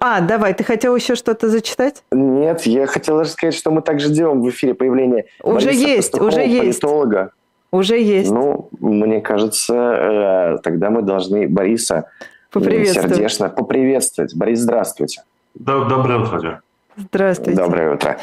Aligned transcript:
А, 0.00 0.20
давай, 0.20 0.54
ты 0.54 0.64
хотел 0.64 0.94
еще 0.94 1.14
что-то 1.14 1.48
зачитать? 1.48 2.02
Нет, 2.12 2.62
я 2.62 2.86
хотел 2.86 3.24
сказать, 3.24 3.54
что 3.54 3.70
мы 3.70 3.82
также 3.82 4.08
делаем 4.10 4.42
в 4.42 4.48
эфире 4.50 4.74
появление 4.74 5.26
уже 5.42 5.66
Бориса 5.66 5.86
есть, 5.88 6.10
Пастухова, 6.12 6.28
уже 6.28 6.40
есть. 6.46 6.80
политолога. 6.80 7.30
Уже 7.70 8.00
есть. 8.00 8.30
Ну, 8.30 8.68
мне 8.80 9.20
кажется, 9.20 9.74
э, 9.74 10.58
тогда 10.62 10.90
мы 10.90 11.02
должны 11.02 11.48
Бориса 11.48 12.08
поприветствовать. 12.50 13.14
сердечно 13.14 13.48
поприветствовать. 13.50 14.34
Борис, 14.34 14.60
здравствуйте. 14.60 15.22
Доброе 15.54 16.18
утро. 16.18 16.62
Здравствуйте. 16.96 17.60
Доброе 17.60 17.94
утро. 17.94 18.18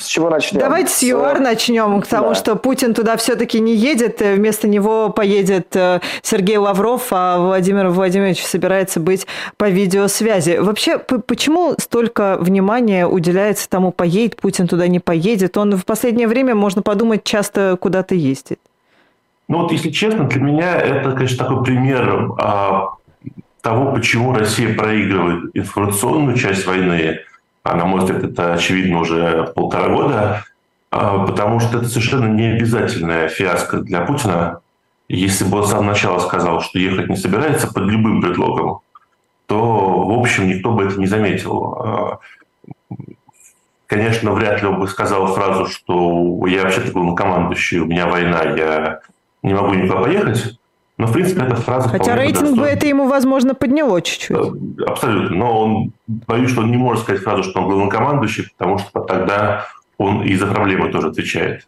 С 0.00 0.06
чего 0.06 0.30
начнем? 0.30 0.58
Давайте 0.58 0.90
с 0.90 1.02
ЮАР 1.02 1.38
начнем, 1.38 2.00
к 2.00 2.06
тому, 2.08 2.30
да. 2.30 2.34
что 2.34 2.56
Путин 2.56 2.92
туда 2.92 3.16
все-таки 3.16 3.60
не 3.60 3.76
едет, 3.76 4.20
вместо 4.20 4.66
него 4.66 5.10
поедет 5.10 5.76
э, 5.76 6.00
Сергей 6.22 6.56
Лавров, 6.56 7.06
а 7.12 7.38
Владимир 7.38 7.88
Владимирович 7.90 8.44
собирается 8.44 8.98
быть 8.98 9.28
по 9.56 9.68
видеосвязи. 9.68 10.58
Вообще, 10.58 10.98
почему 10.98 11.74
столько 11.78 12.36
внимания 12.40 13.06
уделяется 13.06 13.68
тому, 13.68 13.92
поедет 13.92 14.40
Путин 14.40 14.66
туда, 14.66 14.88
не 14.88 14.98
поедет? 14.98 15.56
Он 15.56 15.76
в 15.76 15.84
последнее 15.84 16.26
время, 16.26 16.56
можно 16.56 16.82
подумать, 16.82 17.22
часто 17.22 17.76
куда-то 17.80 18.16
ездит. 18.16 18.58
Ну 19.46 19.62
вот, 19.62 19.70
если 19.70 19.90
честно, 19.90 20.24
для 20.24 20.40
меня 20.40 20.80
это, 20.80 21.12
конечно, 21.12 21.38
такой 21.38 21.62
пример 21.62 22.32
а, 22.38 22.94
того, 23.60 23.92
почему 23.92 24.34
Россия 24.34 24.74
проигрывает 24.74 25.50
информационную 25.54 26.36
часть 26.36 26.66
войны– 26.66 27.20
на 27.74 27.84
мой 27.84 28.00
взгляд, 28.00 28.22
это 28.22 28.54
очевидно 28.54 29.00
уже 29.00 29.52
полтора 29.54 29.88
года, 29.88 30.44
а, 30.90 31.26
потому 31.26 31.60
что 31.60 31.78
это 31.78 31.88
совершенно 31.88 32.26
не 32.26 32.52
обязательная 32.52 33.28
фиаско 33.28 33.78
для 33.78 34.02
Путина. 34.02 34.60
Если 35.08 35.44
бы 35.44 35.58
он 35.58 35.66
с 35.66 35.70
самого 35.70 35.86
начала 35.86 36.18
сказал, 36.18 36.60
что 36.60 36.78
ехать 36.78 37.08
не 37.08 37.16
собирается 37.16 37.72
под 37.72 37.84
любым 37.84 38.20
предлогом, 38.20 38.80
то, 39.46 40.04
в 40.04 40.18
общем, 40.18 40.48
никто 40.48 40.72
бы 40.72 40.84
это 40.84 40.98
не 40.98 41.06
заметил. 41.06 41.74
А, 41.78 42.18
конечно, 43.86 44.32
вряд 44.32 44.62
ли 44.62 44.68
он 44.68 44.80
бы 44.80 44.88
сказал 44.88 45.34
фразу, 45.34 45.66
что 45.66 46.46
я 46.46 46.62
вообще-то 46.62 46.92
главнокомандующий, 46.92 47.78
у 47.78 47.86
меня 47.86 48.06
война, 48.06 48.42
я 48.42 49.00
не 49.42 49.54
могу 49.54 49.74
никуда 49.74 50.00
поехать. 50.00 50.58
Но, 50.98 51.06
в 51.06 51.12
принципе, 51.12 51.42
эта 51.42 51.56
фраза... 51.56 51.88
Хотя 51.90 52.16
рейтинг 52.16 52.56
бы 52.56 52.64
это 52.64 52.86
ему, 52.86 53.06
возможно, 53.06 53.54
подняло 53.54 54.00
чуть-чуть. 54.00 54.36
Э, 54.36 54.84
абсолютно. 54.86 55.36
Но 55.36 55.60
он, 55.60 55.92
боюсь, 56.06 56.50
что 56.50 56.62
он 56.62 56.70
не 56.70 56.78
может 56.78 57.02
сказать 57.02 57.22
фразу, 57.22 57.42
что 57.42 57.60
он 57.60 57.68
главнокомандующий, 57.68 58.48
потому 58.56 58.78
что 58.78 59.00
тогда 59.00 59.66
он 59.98 60.22
и 60.22 60.34
за 60.36 60.46
проблемы 60.46 60.90
тоже 60.90 61.08
отвечает. 61.08 61.66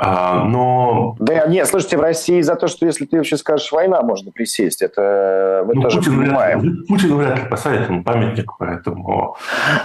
А, 0.00 0.44
но... 0.44 1.16
Да 1.18 1.46
нет, 1.48 1.66
слушайте, 1.66 1.96
в 1.96 2.00
России 2.00 2.40
за 2.40 2.54
то, 2.54 2.68
что 2.68 2.86
если 2.86 3.04
ты 3.04 3.16
вообще 3.16 3.36
скажешь 3.36 3.72
«война», 3.72 4.00
можно 4.02 4.30
присесть. 4.30 4.80
Это 4.80 5.64
мы 5.66 5.74
ну, 5.74 5.82
тоже 5.82 5.98
Путин 5.98 6.22
понимаем. 6.22 6.60
Вряд, 6.60 6.86
Путин 6.86 7.16
вряд 7.16 7.38
ли 7.38 7.48
поставит 7.50 7.88
ему 7.88 8.04
памятник, 8.04 8.52
поэтому... 8.58 9.36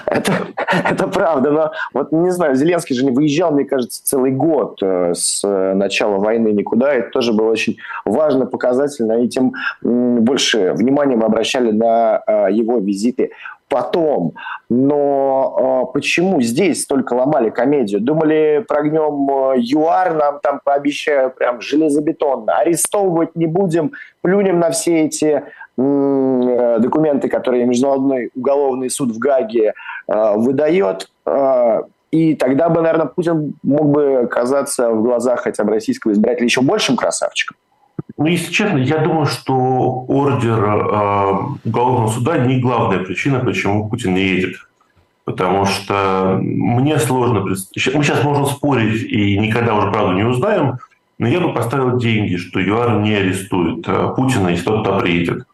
Это, 0.05 0.33
это 0.87 1.07
правда, 1.07 1.51
но 1.51 1.71
вот 1.93 2.11
не 2.11 2.31
знаю, 2.31 2.55
Зеленский 2.55 2.95
же 2.95 3.03
не 3.05 3.11
выезжал, 3.11 3.51
мне 3.51 3.65
кажется, 3.65 4.03
целый 4.03 4.31
год 4.31 4.77
э, 4.83 5.13
с 5.15 5.41
начала 5.73 6.17
войны 6.17 6.49
никуда. 6.49 6.93
Это 6.93 7.09
тоже 7.09 7.33
было 7.33 7.49
очень 7.49 7.77
важно, 8.05 8.45
показательно, 8.45 9.23
и 9.23 9.27
тем 9.27 9.53
больше 9.81 10.73
внимания 10.73 11.15
мы 11.15 11.25
обращали 11.25 11.71
на 11.71 12.21
э, 12.27 12.47
его 12.51 12.77
визиты 12.77 13.31
потом. 13.73 14.33
Но 14.69 15.87
э, 15.89 15.93
почему 15.93 16.41
здесь 16.41 16.83
столько 16.83 17.13
ломали 17.13 17.49
комедию? 17.49 18.01
Думали, 18.01 18.63
прогнем 18.67 19.27
э, 19.29 19.55
ЮАР, 19.57 20.13
нам 20.13 20.39
там 20.41 20.59
пообещают 20.63 21.35
прям 21.35 21.59
железобетонно. 21.59 22.53
Арестовывать 22.53 23.35
не 23.35 23.47
будем, 23.47 23.93
плюнем 24.21 24.59
на 24.59 24.69
все 24.69 25.05
эти 25.05 25.43
э, 25.77 26.77
документы, 26.79 27.29
которые 27.29 27.65
Международный 27.65 28.29
уголовный 28.35 28.91
суд 28.91 29.09
в 29.09 29.17
Гаге 29.17 29.73
э, 30.07 30.33
выдает. 30.35 31.09
Э, 31.25 31.81
и 32.11 32.35
тогда 32.35 32.69
бы, 32.69 32.81
наверное, 32.81 33.07
Путин 33.07 33.55
мог 33.63 33.89
бы 33.89 34.27
казаться 34.29 34.91
в 34.91 35.01
глазах 35.01 35.41
хотя 35.41 35.63
бы 35.63 35.71
российского 35.71 36.11
избирателя 36.11 36.45
еще 36.45 36.61
большим 36.61 36.95
красавчиком. 36.95 37.57
Ну, 38.17 38.27
если 38.27 38.51
честно, 38.51 38.77
я 38.77 38.99
думаю, 38.99 39.25
что 39.25 39.53
ордер 39.53 40.63
э, 40.63 41.37
уголовного 41.65 42.07
суда 42.09 42.37
не 42.37 42.59
главная 42.59 42.99
причина, 42.99 43.39
почему 43.39 43.89
Путин 43.89 44.13
не 44.13 44.23
едет. 44.23 44.55
Потому 45.25 45.65
что 45.65 46.37
мне 46.41 46.99
сложно... 46.99 47.39
Мы 47.41 47.55
сейчас 47.55 48.23
можем 48.23 48.45
спорить 48.45 49.03
и 49.03 49.37
никогда 49.39 49.73
уже 49.73 49.89
правду 49.91 50.13
не 50.13 50.23
узнаем, 50.23 50.77
но 51.17 51.27
я 51.27 51.39
бы 51.39 51.53
поставил 51.53 51.97
деньги, 51.97 52.35
что 52.35 52.59
ЮАР 52.59 52.99
не 53.01 53.15
арестует 53.15 53.87
э, 53.87 54.13
Путина, 54.15 54.49
если 54.49 54.65
тот 54.65 54.83
туда 54.83 54.99
приедет. 54.99 55.47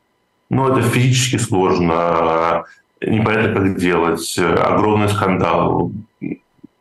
Но 0.49 0.69
это 0.69 0.81
физически 0.81 1.37
сложно, 1.37 2.65
непонятно, 2.99 3.53
как 3.53 3.77
делать, 3.77 4.37
огромный 4.37 5.07
скандал. 5.07 5.91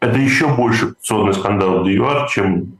Это 0.00 0.18
еще 0.18 0.48
больше 0.48 0.86
коррупционный 0.86 1.34
скандал 1.34 1.84
для 1.84 1.94
ЮАР, 1.94 2.28
чем 2.30 2.77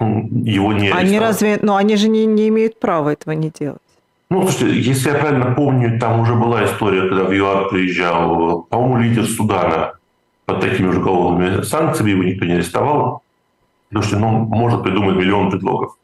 его 0.00 0.72
не 0.72 0.90
Они 0.90 1.18
разве... 1.18 1.58
Но 1.62 1.76
они 1.76 1.96
же 1.96 2.08
не, 2.08 2.26
не 2.26 2.48
имеют 2.48 2.78
права 2.80 3.10
этого 3.10 3.32
не 3.32 3.50
делать. 3.50 3.80
Ну, 4.28 4.42
слушайте, 4.48 4.80
если 4.80 5.10
я 5.10 5.18
правильно 5.18 5.54
помню, 5.54 6.00
там 6.00 6.20
уже 6.20 6.34
была 6.34 6.64
история, 6.64 7.08
когда 7.08 7.24
в 7.24 7.32
ЮАР 7.32 7.68
приезжал, 7.68 8.62
по-моему, 8.62 8.98
лидер 8.98 9.24
Судана 9.24 9.92
под 10.46 10.60
такими 10.60 10.90
же 10.90 10.98
уголовными 11.00 11.62
санкциями, 11.62 12.10
его 12.10 12.24
никто 12.24 12.44
не 12.44 12.54
арестовал. 12.54 13.22
Что 14.00 14.18
ну, 14.18 14.30
может 14.30 14.82
придумать 14.82 15.16
миллион 15.16 15.50
предлогов. 15.50 15.96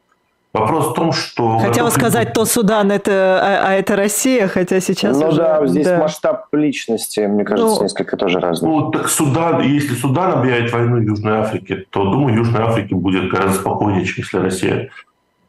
Вопрос 0.53 0.91
в 0.91 0.93
том, 0.93 1.11
что... 1.11 1.57
Хотела 1.57 1.89
сказать, 1.89 2.33
то 2.33 2.45
Судан, 2.45 2.91
это, 2.91 3.39
а, 3.41 3.69
а 3.69 3.73
это 3.73 3.95
Россия, 3.95 4.47
хотя 4.47 4.79
сейчас 4.79 5.19
Ну 5.19 5.29
уже, 5.29 5.37
да, 5.37 5.65
здесь 5.65 5.87
да. 5.87 5.97
масштаб 5.97 6.45
личности, 6.53 7.21
мне 7.21 7.43
кажется, 7.43 7.77
ну, 7.77 7.83
несколько 7.83 8.17
тоже 8.17 8.39
разный. 8.39 8.69
Ну, 8.69 8.91
так 8.91 9.07
Судан, 9.07 9.61
если 9.61 9.95
Судан 9.95 10.31
объявит 10.31 10.71
войну 10.71 10.97
Южной 10.97 11.39
Африке, 11.39 11.85
то, 11.89 12.03
думаю, 12.03 12.35
Южной 12.35 12.61
Африке 12.61 12.93
будет 12.93 13.31
гораздо 13.31 13.61
спокойнее, 13.61 14.05
чем 14.05 14.17
если 14.19 14.37
Россия. 14.37 14.89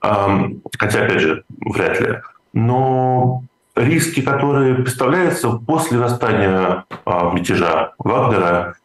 Хотя, 0.00 1.04
опять 1.04 1.20
же, 1.20 1.44
вряд 1.60 2.00
ли. 2.00 2.20
Но 2.54 3.42
риски, 3.76 4.22
которые 4.22 4.74
представляются 4.74 5.50
после 5.50 5.98
восстания 5.98 6.84
а, 7.04 7.30
мятежа 7.30 7.92
Вагнера, 7.98 8.76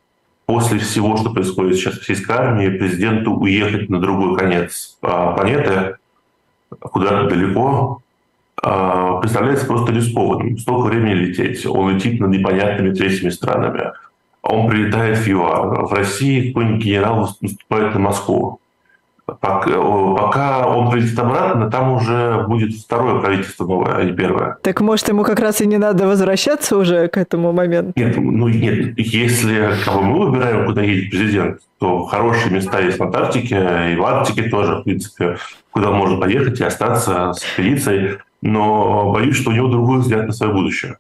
после 0.46 0.80
всего, 0.80 1.16
что 1.16 1.30
происходит 1.30 1.78
сейчас 1.78 1.94
в 1.94 2.00
российской 2.00 2.36
армии, 2.36 2.78
президенту 2.78 3.36
уехать 3.36 3.90
на 3.90 4.02
другой 4.02 4.38
конец 4.38 4.98
а, 5.02 5.32
планеты– 5.32 5.96
куда-то 6.80 7.30
далеко, 7.30 8.02
а, 8.62 9.20
представляется 9.20 9.66
просто 9.66 9.94
рискованным. 9.94 10.58
Столько 10.58 10.88
времени 10.88 11.14
лететь. 11.14 11.66
Он 11.66 11.96
летит 11.96 12.20
над 12.20 12.32
непонятными 12.32 12.94
третьими 12.94 13.30
странами. 13.30 13.92
Он 14.42 14.70
прилетает 14.70 15.18
в 15.18 15.28
ЮАР. 15.28 15.86
В 15.86 15.94
России 15.94 16.50
какой-нибудь 16.50 16.84
генерал 16.84 17.36
наступает 17.42 17.94
на 17.94 18.00
Москву. 18.00 18.60
Пока 19.40 20.68
он 20.68 20.92
прилетит 20.92 21.20
обратно, 21.20 21.70
там 21.70 21.94
уже 21.94 22.46
будет 22.48 22.74
второе 22.74 23.20
правительство 23.20 23.66
новое, 23.66 23.96
а 23.96 24.04
не 24.04 24.12
первое. 24.12 24.58
Так 24.62 24.82
может 24.82 25.08
ему 25.10 25.24
как 25.24 25.40
раз 25.40 25.62
и 25.62 25.68
не 25.68 25.78
надо 25.78 26.08
возвращаться 26.08 26.78
уже 26.78 27.08
к 27.08 27.18
этому 27.18 27.52
моменту? 27.52 27.94
Нет, 27.96 28.18
ну 28.18 28.48
нет, 28.48 28.98
если 28.98 29.74
как 29.86 29.96
бы, 29.96 30.02
мы 30.04 30.28
выбираем, 30.28 30.66
куда 30.66 30.82
едет 30.82 31.12
президент, 31.12 31.60
то 31.80 32.06
хорошие 32.06 32.54
места 32.54 32.80
есть 32.80 33.00
в 33.00 33.04
Антарктике, 33.04 33.94
и 33.94 33.96
в 33.96 34.04
Арктике 34.04 34.50
тоже, 34.50 34.78
в 34.78 34.84
принципе, 34.84 35.38
куда 35.72 35.92
можно 35.92 36.18
поехать 36.18 36.60
и 36.60 36.64
остаться 36.64 37.34
с 37.34 37.40
экспедицией. 37.40 38.18
Но 38.42 39.12
боюсь, 39.12 39.36
что 39.36 39.52
у 39.52 39.54
него 39.54 39.68
другой 39.68 40.00
взгляд 40.00 40.28
на 40.28 40.34
свое 40.34 40.54
будущее, 40.54 40.98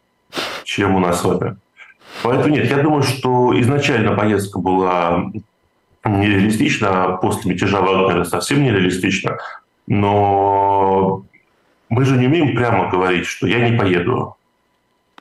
чем 0.63 0.95
у 0.95 0.99
нас 0.99 1.21
с 1.21 1.23
вами. 1.23 1.57
Поэтому 2.23 2.53
нет, 2.53 2.69
я 2.69 2.77
думаю, 2.83 3.03
что 3.03 3.57
изначально 3.61 4.15
поездка 4.15 4.59
была 4.59 5.31
нереалистично, 6.17 7.05
а 7.05 7.17
после 7.17 7.53
мятежа 7.53 7.81
Вагнера 7.81 8.23
совсем 8.23 8.63
нереалистично. 8.63 9.37
Но 9.87 11.23
мы 11.89 12.05
же 12.05 12.17
не 12.17 12.27
умеем 12.27 12.55
прямо 12.55 12.89
говорить, 12.89 13.25
что 13.25 13.47
я 13.47 13.69
не 13.69 13.77
поеду. 13.77 14.35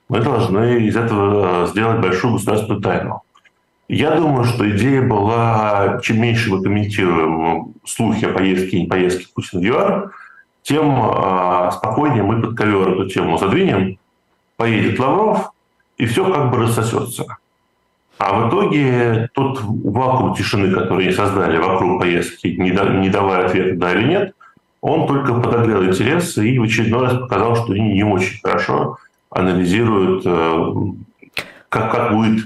Мы 0.08 0.20
должны 0.20 0.86
из 0.86 0.96
этого 0.96 1.66
сделать 1.66 2.00
большую 2.00 2.34
государственную 2.34 2.80
тайну. 2.80 3.22
Я 3.88 4.16
думаю, 4.16 4.44
что 4.44 4.68
идея 4.70 5.02
была, 5.02 6.00
чем 6.02 6.20
меньше 6.20 6.50
мы 6.50 6.62
комментируем 6.62 7.74
слухи 7.86 8.26
о 8.26 8.34
поездке 8.34 8.76
и 8.76 8.82
не 8.82 8.86
поездке 8.86 9.26
Путина 9.34 9.62
в 9.62 9.64
ЮАР, 9.64 10.12
тем 10.62 10.90
э, 10.90 11.70
спокойнее 11.72 12.22
мы 12.22 12.42
под 12.42 12.54
ковер 12.54 12.90
эту 12.90 13.08
тему 13.08 13.38
задвинем, 13.38 13.98
поедет 14.58 14.98
Лавров, 14.98 15.52
и 15.96 16.04
все 16.04 16.30
как 16.30 16.50
бы 16.50 16.58
рассосется. 16.58 17.38
А 18.18 18.40
в 18.40 18.48
итоге 18.48 19.28
тот 19.32 19.60
вакуум 19.62 20.34
тишины, 20.34 20.72
который 20.74 21.06
они 21.06 21.14
создали 21.14 21.56
вокруг 21.58 22.00
поездки, 22.00 22.48
не, 22.48 22.72
да, 22.72 22.84
не 22.84 23.08
давая 23.08 23.46
ответа 23.46 23.78
да 23.78 23.92
или 23.92 24.08
нет, 24.08 24.34
он 24.80 25.06
только 25.06 25.34
подогрел 25.34 25.84
интерес 25.84 26.36
и 26.38 26.58
в 26.58 26.64
очередной 26.64 27.02
раз 27.02 27.14
показал, 27.18 27.56
что 27.56 27.72
они 27.72 27.94
не 27.94 28.04
очень 28.04 28.40
хорошо 28.42 28.98
анализируют, 29.30 30.22
э, 30.26 30.72
как, 31.68 31.92
как 31.92 32.12
будет 32.12 32.44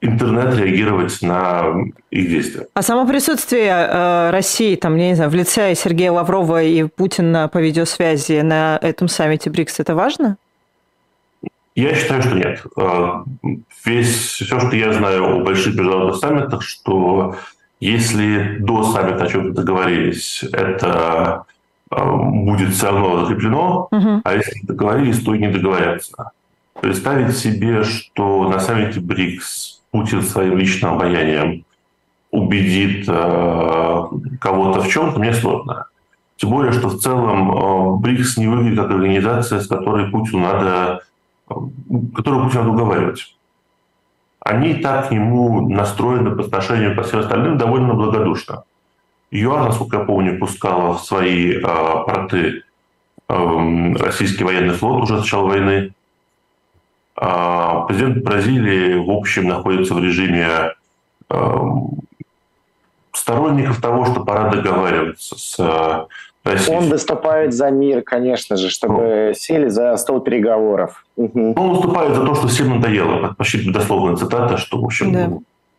интернет 0.00 0.54
реагировать 0.56 1.20
на 1.22 1.74
их 2.10 2.28
действия. 2.28 2.66
А 2.74 2.82
само 2.82 3.06
присутствие 3.06 3.70
э, 3.70 4.30
России, 4.30 4.76
там, 4.76 4.96
я 4.96 5.08
не 5.08 5.14
знаю, 5.14 5.30
в 5.30 5.34
лице 5.34 5.74
Сергея 5.74 6.12
Лаврова 6.12 6.62
и 6.62 6.84
Путина 6.84 7.48
по 7.48 7.58
видеосвязи 7.58 8.40
на 8.40 8.78
этом 8.80 9.08
саммите 9.08 9.50
БРИКС, 9.50 9.80
это 9.80 9.94
важно? 9.94 10.36
Я 11.76 11.94
считаю, 11.94 12.22
что 12.22 12.34
нет. 12.34 12.64
Э, 12.76 13.22
весь, 13.84 14.16
все, 14.16 14.58
что 14.58 14.74
я 14.74 14.92
знаю 14.92 15.36
о 15.36 15.44
больших 15.44 15.74
международных 15.74 16.16
саммитах, 16.16 16.62
что 16.62 17.36
если 17.78 18.56
до 18.58 18.82
саммита 18.82 19.24
о 19.24 19.28
чем-то 19.28 19.52
договорились, 19.52 20.42
это 20.52 21.44
будет 21.90 22.74
все 22.74 22.90
равно 22.90 23.24
закреплено, 23.24 23.88
угу. 23.90 24.20
а 24.24 24.34
если 24.34 24.66
договорились, 24.66 25.22
то 25.22 25.34
и 25.34 25.38
не 25.38 25.48
договорятся. 25.48 26.32
Представить 26.80 27.36
себе, 27.36 27.84
что 27.84 28.48
на 28.50 28.58
саммите 28.58 29.00
БРИКС 29.00 29.82
Путин 29.90 30.22
своим 30.22 30.58
личным 30.58 30.94
обаянием 30.94 31.64
убедит 32.30 33.06
э, 33.08 34.04
кого-то 34.40 34.80
в 34.80 34.88
чем-то, 34.88 35.18
мне 35.18 35.32
сложно. 35.32 35.86
Тем 36.36 36.50
более, 36.50 36.72
что 36.72 36.88
в 36.88 36.98
целом 36.98 37.50
э, 37.50 37.96
БРИКС 38.00 38.36
не 38.36 38.48
выглядит 38.48 38.78
как 38.78 38.90
организация, 38.90 39.60
с 39.60 39.68
которой 39.68 40.10
Путину 40.10 40.40
надо, 40.40 41.02
которую 41.48 42.44
Путину 42.44 42.64
надо 42.64 42.70
уговаривать. 42.70 43.36
Они 44.40 44.74
так 44.74 45.08
к 45.08 45.10
нему 45.10 45.68
настроены 45.68 46.30
по 46.36 46.42
отношению 46.42 46.94
ко 46.94 47.02
всем 47.02 47.20
остальным 47.20 47.58
довольно 47.58 47.94
благодушно. 47.94 48.64
ЮАР, 49.30 49.64
насколько 49.64 49.98
я 49.98 50.04
помню, 50.04 50.38
пускала 50.38 50.94
в 50.94 51.00
свои 51.00 51.54
э, 51.54 51.60
порты 51.60 52.62
э, 53.28 53.92
российский 53.98 54.44
военный 54.44 54.74
флот 54.74 55.02
уже 55.02 55.16
с 55.16 55.20
начала 55.22 55.46
войны. 55.48 55.94
Э, 57.20 57.84
президент 57.88 58.22
Бразилии, 58.22 58.94
в 58.94 59.10
общем, 59.10 59.48
находится 59.48 59.94
в 59.94 59.98
режиме 60.02 60.74
э, 61.28 61.56
сторонников 63.12 63.80
того, 63.80 64.06
что 64.06 64.24
пора 64.24 64.50
договариваться 64.50 65.36
с 65.36 66.06
Россией. 66.46 66.76
Он 66.76 66.88
выступает 66.88 67.54
за 67.54 67.70
мир, 67.70 68.02
конечно 68.02 68.56
же, 68.56 68.70
чтобы 68.70 69.28
ну. 69.28 69.34
сели 69.34 69.68
за 69.68 69.96
стол 69.96 70.20
переговоров. 70.20 71.04
Угу. 71.16 71.54
Он 71.56 71.70
выступает 71.70 72.14
за 72.14 72.24
то, 72.24 72.34
что 72.34 72.48
всем 72.48 72.70
надоело. 72.70 73.34
Почти 73.36 73.70
дословная 73.70 74.16
цитата, 74.16 74.56
что, 74.56 74.80
в 74.80 74.84
общем, 74.84 75.12
да. 75.12 75.30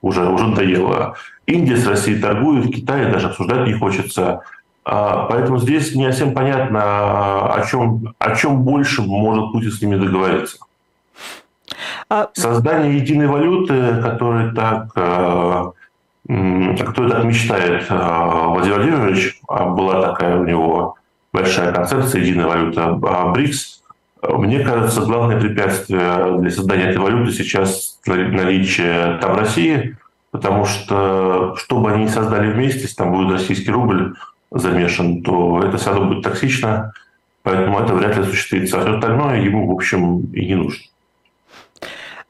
уже, 0.01 0.27
уже 0.27 0.47
надоело. 0.47 1.15
Индия 1.45 1.77
с 1.77 1.87
Россией 1.87 2.21
торгует, 2.21 2.73
Китай 2.73 3.11
даже 3.11 3.27
обсуждать 3.27 3.67
не 3.67 3.73
хочется. 3.73 4.41
А, 4.83 5.25
поэтому 5.25 5.59
здесь 5.59 5.95
не 5.95 6.09
совсем 6.09 6.33
понятно, 6.33 7.53
о 7.53 7.65
чем, 7.69 8.13
о 8.19 8.35
чем 8.35 8.63
больше 8.63 9.01
может 9.01 9.51
Путин 9.51 9.71
с 9.71 9.81
ними 9.81 9.97
договориться. 9.97 10.57
А... 12.09 12.29
Создание 12.33 12.95
единой 12.97 13.27
валюты, 13.27 14.01
которая 14.01 14.53
так 14.53 14.87
э, 14.95 15.71
кто 16.27 17.09
так 17.09 17.23
мечтает 17.23 17.85
а, 17.89 18.47
Владимир 18.49 18.77
Владимирович, 18.77 19.39
а 19.47 19.65
была 19.65 20.01
такая 20.01 20.37
у 20.37 20.43
него 20.43 20.95
большая 21.31 21.71
концепция 21.71 22.21
единая 22.21 22.47
валюта 22.47 22.99
а 23.01 23.31
БРИКС, 23.31 23.83
мне 24.23 24.59
кажется, 24.59 25.01
главное 25.01 25.39
препятствие 25.39 26.39
для 26.39 26.51
создания 26.51 26.89
этой 26.89 26.97
валюты 26.97 27.31
сейчас 27.31 27.99
наличие 28.05 29.17
там 29.21 29.37
России, 29.37 29.97
потому 30.31 30.65
что, 30.65 31.55
что 31.57 31.79
бы 31.79 31.91
они 31.91 32.05
ни 32.05 32.07
создали 32.07 32.51
вместе, 32.51 32.81
если 32.81 32.95
там 32.95 33.11
будет 33.11 33.31
российский 33.31 33.71
рубль 33.71 34.15
замешан, 34.51 35.21
то 35.21 35.61
это 35.63 35.77
все 35.77 35.91
равно 35.91 36.07
будет 36.07 36.23
токсично, 36.23 36.93
поэтому 37.43 37.79
это 37.79 37.93
вряд 37.93 38.15
ли 38.15 38.23
осуществится. 38.23 38.77
А 38.77 38.81
все 38.81 38.95
остальное 38.95 39.41
ему, 39.41 39.67
в 39.67 39.71
общем, 39.71 40.21
и 40.33 40.45
не 40.45 40.55
нужно. 40.55 40.83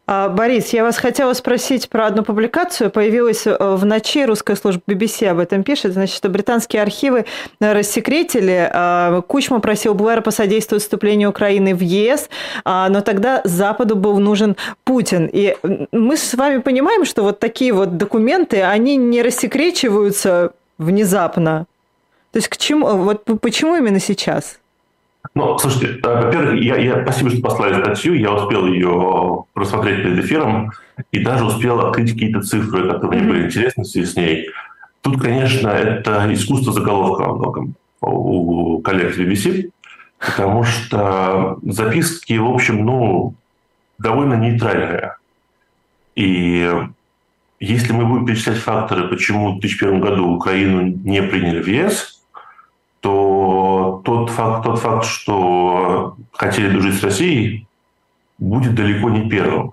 А, 0.10 0.30
Борис, 0.30 0.70
я 0.70 0.84
вас 0.84 0.98
хотела 0.98 1.34
спросить 1.34 1.90
про 1.90 2.06
одну 2.06 2.24
публикацию. 2.24 2.90
Появилась 2.90 3.46
э, 3.46 3.58
в 3.60 3.84
ночи, 3.84 4.24
русская 4.26 4.56
служба 4.56 4.82
BBC 4.88 5.28
об 5.28 5.40
этом 5.40 5.64
пишет. 5.64 5.92
Значит, 5.92 6.16
что 6.16 6.30
британские 6.30 6.82
архивы 6.82 7.26
рассекретили. 7.60 8.70
А, 8.74 9.22
Кучма 9.24 9.60
просил 9.60 9.96
Блэра 9.96 10.22
посодействовать 10.22 10.84
вступлению 10.84 11.30
Украины 11.30 11.76
в 11.76 11.82
ЕС, 11.82 12.30
а, 12.64 12.88
но 12.88 13.02
тогда 13.02 13.42
Западу 13.44 13.98
был 13.98 14.18
нужен 14.20 14.56
Путин. 14.86 15.30
И 15.30 15.58
мы 15.92 16.16
с 16.16 16.34
вами 16.36 16.60
понимаем, 16.60 17.04
что 17.04 17.24
вот 17.24 17.40
такие 17.40 17.74
вот 17.74 17.98
документы, 17.98 18.62
они 18.62 18.96
не 18.96 19.22
рассекречиваются 19.22 20.54
внезапно. 20.78 21.66
То 22.32 22.38
есть 22.38 22.48
к 22.48 22.56
чему, 22.56 22.88
вот 22.96 23.26
почему 23.42 23.76
именно 23.76 24.00
сейчас? 24.00 24.58
Ну, 25.34 25.58
слушайте, 25.58 26.00
э, 26.04 26.24
во-первых, 26.24 26.62
я, 26.62 26.78
я, 26.78 27.04
спасибо, 27.04 27.30
что 27.30 27.42
послали 27.42 27.82
статью, 27.82 28.14
я 28.14 28.32
успел 28.34 28.68
ее 28.68 29.46
просмотреть 29.54 30.04
перед 30.04 30.24
эфиром 30.24 30.72
и 31.12 31.20
даже 31.20 31.46
успел 31.46 31.80
открыть 31.80 32.14
какие-то 32.14 32.42
цифры, 32.42 32.90
которые 32.90 33.22
мне 33.22 33.32
были 33.32 33.46
интересны 33.46 33.84
в 33.84 33.88
связи 33.88 34.06
с 34.06 34.16
ней. 34.16 34.50
Тут, 35.02 35.22
конечно, 35.22 35.70
это 35.70 36.32
искусство 36.34 36.74
заголовка 36.74 37.22
во 37.22 37.36
многом 37.36 37.76
у 38.02 38.80
коллег 38.82 39.18
BBC, 39.18 39.72
потому 40.20 40.64
что 40.64 41.58
записки, 41.64 42.34
в 42.34 42.48
общем, 42.48 42.86
ну, 42.86 43.36
довольно 43.98 44.36
нейтральные. 44.36 45.16
И 46.16 46.72
если 47.60 47.94
мы 47.94 48.06
будем 48.06 48.26
перечислять 48.26 48.58
факторы, 48.58 49.08
почему 49.08 49.54
в 49.54 49.60
2001 49.60 50.00
году 50.00 50.32
Украину 50.32 50.82
не 50.82 51.22
приняли 51.22 51.62
в 51.62 51.68
ЕС– 51.68 52.14
тот 54.08 54.30
факт, 54.30 54.64
тот 54.64 54.80
факт, 54.80 55.06
что 55.06 56.16
хотели 56.32 56.70
дружить 56.70 56.98
с 56.98 57.04
Россией, 57.04 57.68
будет 58.38 58.74
далеко 58.74 59.10
не 59.10 59.30
первым. 59.30 59.72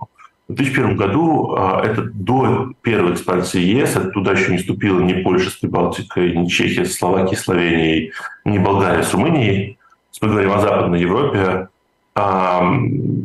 В 0.49 0.55
2001 0.55 0.97
году, 0.97 1.55
а, 1.57 1.81
это 1.81 2.01
до 2.01 2.73
первой 2.81 3.13
экспансии 3.13 3.61
ЕС, 3.61 3.97
туда 4.13 4.33
еще 4.33 4.51
не 4.51 4.57
вступила 4.57 4.99
ни 4.99 5.23
Польша 5.23 5.49
с 5.51 5.53
Прибалтикой, 5.53 6.35
ни 6.35 6.47
Чехия 6.47 6.83
с 6.83 6.97
Словакией, 6.97 7.37
Словенией, 7.37 8.11
ни 8.43 8.57
Болгария 8.57 9.03
с 9.03 9.13
Румынией. 9.13 9.77
Мы 10.21 10.27
говорим 10.27 10.51
о 10.51 10.59
Западной 10.59 10.99
Европе. 10.99 11.69
А, 12.13 12.69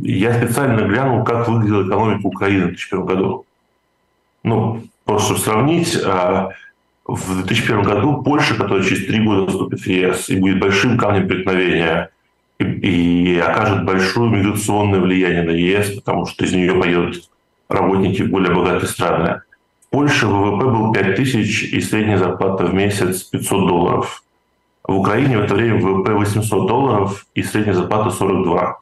я 0.03 0.33
специально 0.33 0.87
глянул, 0.87 1.25
как 1.25 1.49
выглядела 1.49 1.89
экономика 1.89 2.25
Украины 2.25 2.67
в 2.67 2.69
2001 2.69 3.05
году. 3.05 3.47
Ну, 4.45 4.85
просто 5.05 5.35
сравнить, 5.35 5.99
а, 6.05 6.51
в 7.15 7.43
2001 7.43 7.83
году 7.83 8.23
Польша, 8.23 8.55
которая 8.55 8.83
через 8.83 9.07
три 9.07 9.21
года 9.21 9.51
вступит 9.51 9.81
в 9.81 9.87
ЕС 9.87 10.29
и 10.29 10.37
будет 10.37 10.61
большим 10.61 10.99
камнем 10.99 11.29
преткновения 11.29 12.11
и, 12.59 12.65
и 12.65 13.39
окажет 13.39 13.85
большое 13.85 14.31
миграционное 14.31 15.01
влияние 15.01 15.43
на 15.43 15.51
ЕС, 15.51 15.91
потому 15.97 16.27
что 16.27 16.45
из 16.45 16.53
нее 16.53 16.75
поедут 16.75 17.29
работники 17.69 18.23
в 18.23 18.31
более 18.31 18.55
богатые 18.55 18.89
страны. 18.89 19.43
В 19.87 19.91
Польше 19.91 20.27
ВВП 20.27 20.67
был 20.67 20.93
5 20.93 21.17
тысяч 21.17 21.65
и 21.65 21.81
средняя 21.81 22.19
зарплата 22.19 22.67
в 22.67 22.75
месяц 22.75 23.23
500 23.25 23.69
долларов. 23.69 24.23
В 24.85 24.99
Украине 24.99 25.39
в 25.39 25.43
это 25.43 25.55
время 25.55 25.81
ВВП 25.81 26.13
800 26.13 26.67
долларов 26.67 27.27
и 27.35 27.43
средняя 27.43 27.75
зарплата 27.75 28.11
42. 28.11 28.79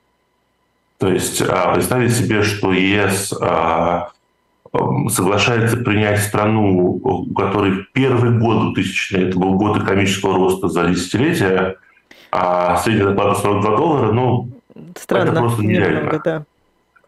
То 0.98 1.08
есть 1.08 1.42
а, 1.42 1.74
представить 1.74 2.14
себе, 2.14 2.42
что 2.42 2.72
ЕС 2.72 3.32
а, 3.40 4.10
соглашается 5.10 5.76
принять 5.78 6.20
страну, 6.20 7.00
у 7.02 7.34
которой 7.34 7.86
первый 7.92 8.38
год 8.38 8.74
2000 8.74 9.14
это 9.14 9.38
был 9.38 9.54
год 9.54 9.78
экономического 9.78 10.36
роста 10.36 10.68
за 10.68 10.88
десятилетие, 10.88 11.76
а 12.30 12.76
средняя 12.76 13.06
зарплата 13.06 13.40
42 13.40 13.76
доллара, 13.76 14.12
ну, 14.12 14.50
Странно, 14.96 15.30
это 15.30 15.40
просто 15.40 15.62
нереально. 15.62 15.96
Немного, 15.98 16.20
да. 16.24 16.44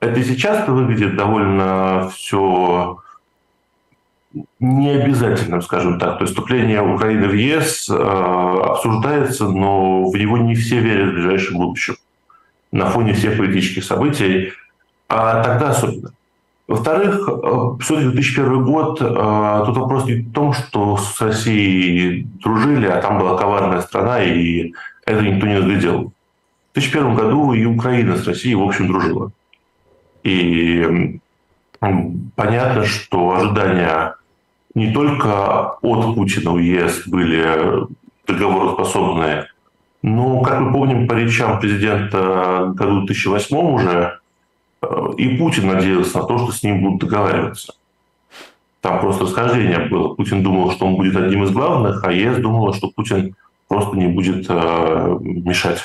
Это 0.01 0.25
сейчас 0.25 0.67
выглядит 0.67 1.17
довольно 1.17 2.11
все 2.15 2.99
необязательным, 4.61 5.61
скажем 5.61 5.99
так. 5.99 6.19
То 6.19 6.25
есть 6.25 6.35
вступление 6.35 6.83
Украины 6.83 7.29
в 7.29 7.35
ЕС 7.35 7.89
э, 7.91 7.95
обсуждается, 7.95 9.49
но 9.49 10.09
в 10.09 10.17
него 10.17 10.39
не 10.39 10.55
все 10.55 10.79
верят 10.79 11.11
в 11.11 11.15
ближайшем 11.15 11.59
будущем 11.59 11.97
на 12.73 12.87
фоне 12.87 13.13
всех 13.13 13.37
политических 13.37 13.85
событий, 13.85 14.53
а 15.09 15.43
тогда 15.43 15.71
особенно. 15.71 16.13
Во-вторых, 16.71 17.29
э, 17.29 17.83
все-таки 17.83 18.11
2001 18.11 18.63
год, 18.63 19.03
э, 19.03 19.63
тут 19.67 19.77
вопрос 19.77 20.07
не 20.07 20.23
в 20.23 20.33
том, 20.33 20.53
что 20.53 20.97
с 20.97 21.21
Россией 21.21 22.29
дружили, 22.45 22.87
а 22.87 23.03
там 23.03 23.19
была 23.19 23.37
коварная 23.37 23.81
страна, 23.81 24.23
и 24.23 24.73
это 25.05 25.21
никто 25.21 25.49
не 25.49 25.59
наглядел. 25.59 26.13
В 26.71 26.75
2001 26.75 27.17
году 27.17 27.53
и 27.55 27.65
Украина 27.65 28.17
с 28.17 28.25
Россией, 28.25 28.55
в 28.55 28.63
общем, 28.63 28.87
дружила. 28.87 29.33
И 30.23 31.19
понятно, 32.37 32.85
что 32.85 33.35
ожидания 33.35 34.15
не 34.77 34.93
только 34.93 35.71
от 35.83 36.15
Путина 36.15 36.53
у 36.53 36.59
ЕС 36.59 37.03
были 37.09 37.89
договороспособные, 38.29 39.49
но, 40.03 40.41
как 40.43 40.61
мы 40.61 40.73
помним 40.73 41.09
по 41.09 41.15
речам 41.15 41.59
президента 41.59 42.67
в 42.67 42.75
году 42.77 43.07
2008 43.07 43.57
уже, 43.57 44.20
и 45.17 45.37
Путин 45.37 45.67
надеялся 45.67 46.19
на 46.19 46.25
то, 46.25 46.39
что 46.39 46.53
с 46.53 46.63
ним 46.63 46.83
будут 46.83 47.01
договариваться. 47.01 47.75
Там 48.81 49.01
просто 49.01 49.25
расхождение 49.25 49.79
было. 49.89 50.15
Путин 50.15 50.43
думал, 50.43 50.71
что 50.71 50.87
он 50.87 50.97
будет 50.97 51.17
одним 51.17 51.45
из 51.45 51.51
главных, 51.51 52.03
а 52.03 52.13
ЕС 52.13 52.39
думала, 52.39 52.73
что 52.73 52.91
Путин 52.91 53.37
просто 53.69 53.97
не 53.97 54.07
будет 54.07 54.47
э, 54.49 55.19
мешать. 55.21 55.81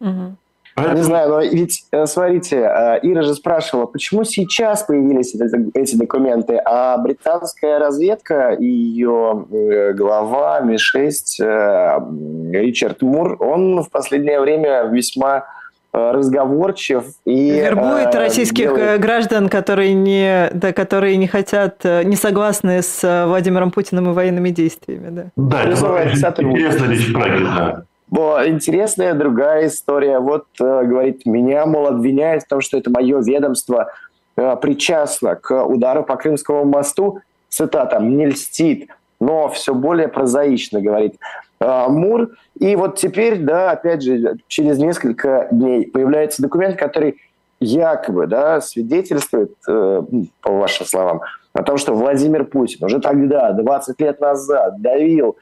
Угу. 0.00 0.36
Поэтому... 0.74 0.98
Не 0.98 1.02
знаю, 1.02 1.28
но 1.30 1.40
ведь, 1.40 1.84
э, 1.90 2.06
смотрите, 2.06 2.56
э, 2.56 3.00
Ира 3.02 3.22
же 3.22 3.34
спрашивала, 3.34 3.86
почему 3.86 4.24
сейчас 4.24 4.84
появились 4.84 5.34
эти 5.74 5.96
документы, 5.96 6.56
а 6.64 6.96
британская 6.98 7.78
разведка 7.78 8.52
и 8.52 8.64
ее 8.64 9.46
э, 9.50 9.92
глава 9.94 10.60
Ми-6 10.60 12.52
Ричард 12.52 13.02
Мур, 13.02 13.36
он 13.40 13.82
в 13.82 13.90
последнее 13.90 14.40
время 14.40 14.84
весьма 14.84 15.44
разговорчив 15.92 17.04
и 17.24 17.50
вербует 17.50 18.14
э, 18.14 18.18
российских 18.18 18.64
делает... 18.66 18.82
Э, 18.82 18.98
граждан, 18.98 19.48
которые 19.48 19.94
не, 19.94 20.50
да, 20.54 20.72
которые 20.72 21.16
не 21.16 21.26
хотят, 21.26 21.84
не 21.84 22.16
согласны 22.16 22.82
с 22.82 23.24
Владимиром 23.26 23.70
Путиным 23.70 24.10
и 24.10 24.12
военными 24.12 24.50
действиями, 24.50 25.08
да. 25.10 25.24
Да, 25.36 25.62
это 25.64 26.42
интересная 26.42 26.88
речь 26.90 27.12
Праги, 27.12 27.42
да. 27.42 27.84
Интересная 28.46 29.14
другая 29.14 29.66
история. 29.66 30.18
Вот 30.18 30.46
говорит, 30.58 31.26
меня, 31.26 31.66
мол, 31.66 31.86
обвиняют 31.86 32.44
в 32.44 32.48
том, 32.48 32.60
что 32.60 32.76
это 32.76 32.90
мое 32.90 33.20
ведомство 33.20 33.92
причастно 34.34 35.36
к 35.36 35.64
удару 35.64 36.02
по 36.02 36.16
Крымскому 36.16 36.64
мосту. 36.64 37.20
Цитата, 37.48 37.98
«мне 37.98 38.26
льстит, 38.26 38.88
но 39.20 39.48
все 39.48 39.74
более 39.74 40.08
прозаично», 40.08 40.80
говорит 40.80 41.16
Э, 41.16 41.49
Мур. 41.60 42.30
И 42.58 42.74
вот 42.74 42.96
теперь, 42.96 43.38
да, 43.38 43.72
опять 43.72 44.02
же, 44.02 44.36
через 44.48 44.78
несколько 44.78 45.48
дней 45.50 45.86
появляется 45.86 46.42
документ, 46.42 46.76
который 46.76 47.16
якобы 47.60 48.26
да, 48.26 48.60
свидетельствует, 48.60 49.52
э, 49.68 50.02
по 50.40 50.52
вашим 50.52 50.86
словам, 50.86 51.20
о 51.52 51.62
том, 51.62 51.76
что 51.76 51.94
Владимир 51.94 52.44
Путин 52.44 52.84
уже 52.86 53.00
тогда, 53.00 53.52
20 53.52 54.00
лет 54.00 54.20
назад, 54.20 54.80
давил 54.80 55.36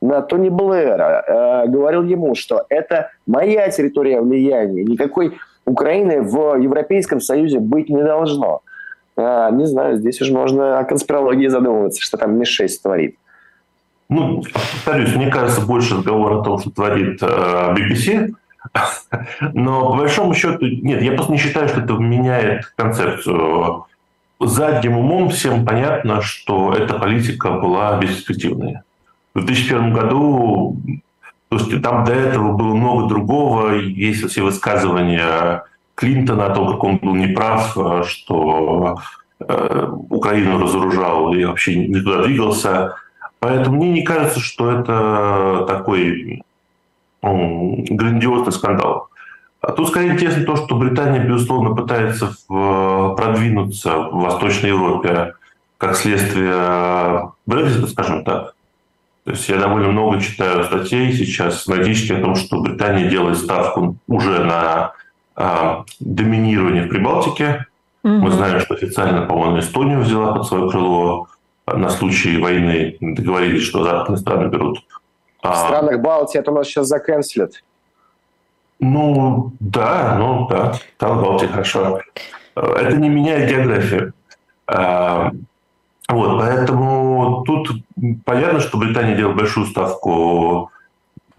на 0.00 0.22
Тони 0.22 0.50
Блэра, 0.50 1.24
э, 1.26 1.68
говорил 1.68 2.04
ему, 2.04 2.34
что 2.34 2.64
это 2.68 3.10
моя 3.26 3.68
территория 3.70 4.20
влияния, 4.20 4.84
никакой 4.84 5.36
Украины 5.66 6.22
в 6.22 6.56
Европейском 6.56 7.20
Союзе 7.20 7.58
быть 7.58 7.88
не 7.88 8.02
должно. 8.02 8.60
А, 9.16 9.50
не 9.50 9.66
знаю, 9.66 9.96
здесь 9.96 10.20
уже 10.20 10.32
можно 10.32 10.78
о 10.78 10.84
конспирологии 10.84 11.46
задумываться, 11.46 12.02
что 12.02 12.18
там 12.18 12.36
Ми-6 12.38 12.68
творит. 12.82 13.16
Ну, 14.08 14.42
повторюсь, 14.52 15.14
мне 15.14 15.28
кажется, 15.28 15.62
больше 15.62 15.96
разговор 15.96 16.34
о 16.34 16.42
том, 16.42 16.58
что 16.60 16.70
творит 16.70 17.22
э, 17.22 17.74
BBC, 17.74 18.34
но 19.52 19.90
по 19.90 19.96
большому 19.98 20.34
счету, 20.34 20.66
нет, 20.66 21.02
я 21.02 21.12
просто 21.12 21.32
не 21.32 21.38
считаю, 21.38 21.68
что 21.68 21.80
это 21.80 21.94
меняет 21.94 22.72
концепцию. 22.76 23.86
Задним 24.40 24.98
умом 24.98 25.30
всем 25.30 25.64
понятно, 25.64 26.20
что 26.20 26.72
эта 26.72 26.94
политика 26.94 27.52
была 27.52 27.98
бесперспективной. 27.98 28.80
В 29.34 29.44
2001 29.44 29.92
году, 29.92 30.76
то 31.48 31.56
есть 31.56 31.82
там 31.82 32.04
до 32.04 32.12
этого 32.12 32.52
было 32.52 32.74
много 32.74 33.08
другого, 33.08 33.74
есть 33.74 34.28
все 34.28 34.42
высказывания 34.42 35.64
Клинтона 35.94 36.46
о 36.46 36.54
том, 36.54 36.72
как 36.72 36.84
он 36.84 36.98
был 36.98 37.14
неправ, 37.14 37.76
что 38.06 38.98
э, 39.40 39.88
Украину 40.10 40.58
разоружал 40.58 41.32
и 41.32 41.44
вообще 41.44 41.76
не 41.76 42.00
двигался. 42.00 42.96
Поэтому 43.44 43.76
мне 43.76 43.92
не 43.92 44.02
кажется, 44.02 44.40
что 44.40 44.70
это 44.70 45.66
такой 45.68 46.42
грандиозный 47.20 48.52
скандал. 48.52 49.10
А 49.60 49.72
тут 49.72 49.88
скорее 49.88 50.12
интересно 50.12 50.46
то, 50.46 50.56
что 50.56 50.76
Британия, 50.76 51.22
безусловно, 51.22 51.74
пытается 51.76 52.34
продвинуться 52.48 53.98
в 53.98 54.22
Восточной 54.22 54.70
Европе 54.70 55.34
как 55.76 55.94
следствие 55.94 57.32
Брексита, 57.44 57.86
скажем 57.86 58.24
так. 58.24 58.54
То 59.24 59.32
есть 59.32 59.46
я 59.50 59.58
довольно 59.58 59.88
много 59.88 60.22
читаю 60.22 60.64
статей 60.64 61.12
сейчас 61.12 61.68
аналитически 61.68 62.12
о 62.12 62.22
том, 62.22 62.36
что 62.36 62.62
Британия 62.62 63.10
делает 63.10 63.36
ставку 63.36 63.96
уже 64.08 64.42
на 64.42 64.92
а, 65.36 65.84
доминирование 66.00 66.84
в 66.84 66.88
Прибалтике. 66.88 67.66
Mm-hmm. 68.04 68.18
Мы 68.20 68.30
знаем, 68.30 68.60
что 68.60 68.72
официально, 68.72 69.26
по-моему, 69.26 69.58
Эстонию 69.58 70.00
взяла 70.00 70.32
под 70.32 70.46
свое 70.46 70.70
крыло 70.70 71.28
на 71.66 71.88
случай 71.88 72.38
войны 72.38 72.96
договорились, 73.00 73.62
что 73.62 73.84
западные 73.84 74.18
страны 74.18 74.48
берут. 74.48 74.84
В 75.42 75.46
а, 75.46 75.54
странах 75.54 76.00
Балтии 76.00 76.38
это 76.38 76.50
у 76.50 76.54
нас 76.54 76.66
сейчас 76.66 76.88
заканцелят. 76.88 77.62
Ну, 78.80 79.52
да, 79.60 80.16
ну 80.18 80.46
да, 80.48 80.74
там 80.98 81.22
Балтия 81.22 81.48
хорошо. 81.48 82.00
Это 82.54 82.96
не 82.96 83.08
меняет 83.08 83.50
географию. 83.50 84.12
А, 84.66 85.32
вот, 86.08 86.38
поэтому 86.38 87.44
тут 87.46 87.70
понятно, 88.24 88.60
что 88.60 88.78
Британия 88.78 89.16
делает 89.16 89.36
большую 89.36 89.66
ставку 89.66 90.70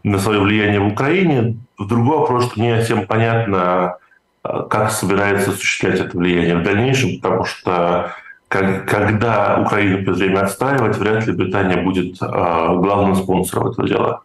на 0.04 0.20
свое 0.20 0.40
влияние 0.40 0.80
в 0.80 0.88
Украине. 0.88 1.58
Другой 1.78 2.20
вопрос, 2.20 2.52
что 2.52 2.62
не 2.62 2.78
совсем 2.78 3.06
понятно, 3.06 3.98
как 4.44 4.92
собирается 4.92 5.52
осуществлять 5.52 6.00
это 6.00 6.18
влияние 6.18 6.58
в 6.58 6.64
дальнейшем, 6.64 7.20
потому 7.20 7.46
что 7.46 8.16
как, 8.56 8.90
когда 8.90 9.62
Украину 9.62 9.98
придет 9.98 10.18
время 10.18 10.42
отстаивать, 10.42 10.98
вряд 10.98 11.28
ли 11.28 11.34
Британия 11.34 11.84
будет 11.84 12.22
э, 12.22 12.26
главным 12.26 13.16
спонсором 13.16 13.70
этого 13.70 13.88
дела. 13.88 14.22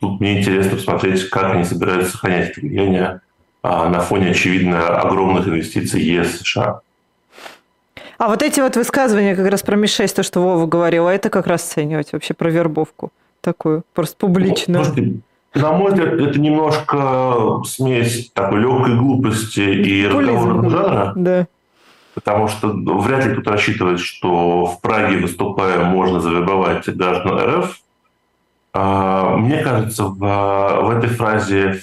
Тут 0.00 0.20
мне 0.20 0.40
интересно 0.40 0.76
посмотреть, 0.76 1.28
как 1.30 1.54
они 1.54 1.64
собираются 1.64 2.12
сохранять 2.12 2.50
это 2.50 2.60
влияние 2.60 3.20
э, 3.62 3.68
на 3.68 4.00
фоне, 4.00 4.30
очевидно, 4.30 5.00
огромных 5.00 5.48
инвестиций 5.48 6.02
ЕС 6.02 6.40
США. 6.40 6.80
А 8.18 8.28
вот 8.28 8.42
эти 8.42 8.60
вот 8.60 8.76
высказывания 8.76 9.34
как 9.34 9.48
раз 9.48 9.62
про 9.62 9.76
Ми-6, 9.76 10.16
то, 10.16 10.22
что 10.22 10.40
Вова 10.40 10.66
говорил, 10.66 11.06
а 11.06 11.14
это 11.14 11.30
как 11.30 11.46
раз 11.46 11.64
оценивать 11.64 12.12
вообще 12.12 12.34
про 12.34 12.50
вербовку 12.50 13.12
такую, 13.40 13.82
просто 13.94 14.16
публичную? 14.18 14.84
Ну, 14.94 15.22
на 15.54 15.72
мой 15.72 15.92
взгляд, 15.92 16.12
это 16.12 16.38
немножко 16.38 17.62
смесь 17.64 18.30
такой 18.34 18.60
легкой 18.60 18.96
глупости 18.96 19.60
и 19.60 20.06
разговорного 20.06 20.70
жанра. 20.70 21.12
Да 21.16 21.46
потому 22.14 22.48
что 22.48 22.68
вряд 22.68 23.26
ли 23.26 23.32
кто-то 23.32 23.52
рассчитывает, 23.52 24.00
что 24.00 24.66
в 24.66 24.80
Праге, 24.80 25.18
выступая, 25.18 25.84
можно 25.84 26.20
завербовать 26.20 26.88
граждан 26.88 27.38
РФ. 27.38 27.80
А, 28.72 29.36
мне 29.36 29.62
кажется, 29.62 30.04
в, 30.04 30.18
в 30.18 30.90
этой 30.90 31.08
фразе 31.08 31.82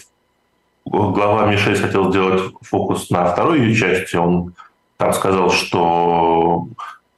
глава 0.85 1.47
Ми-6 1.47 1.81
хотел 1.81 2.09
сделать 2.11 2.41
фокус 2.61 3.09
на 3.09 3.25
второй 3.25 3.59
ее 3.59 3.75
части. 3.75 4.15
Он 4.15 4.53
там 4.97 5.13
сказал, 5.13 5.49
что 5.49 6.67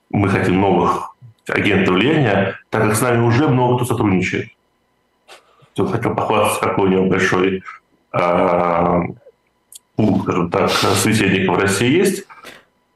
мы 0.09 0.29
хотим 0.29 0.59
новых 0.59 1.15
агентов 1.47 1.95
влияния, 1.95 2.59
так 2.69 2.83
как 2.83 2.95
с 2.95 3.01
нами 3.01 3.25
уже 3.25 3.47
много 3.47 3.77
кто 3.77 3.85
сотрудничает. 3.85 4.49
Он 5.77 5.87
хотел 5.87 6.13
похвастаться, 6.13 6.61
какой 6.61 6.89
у 6.89 6.91
него 6.91 7.05
большой 7.05 7.63
э, 8.11 8.99
пул, 9.95 10.21
скажем 10.23 10.51
так, 10.51 10.69
собеседников 10.69 11.55
в 11.55 11.59
России 11.59 11.89
есть. 11.89 12.25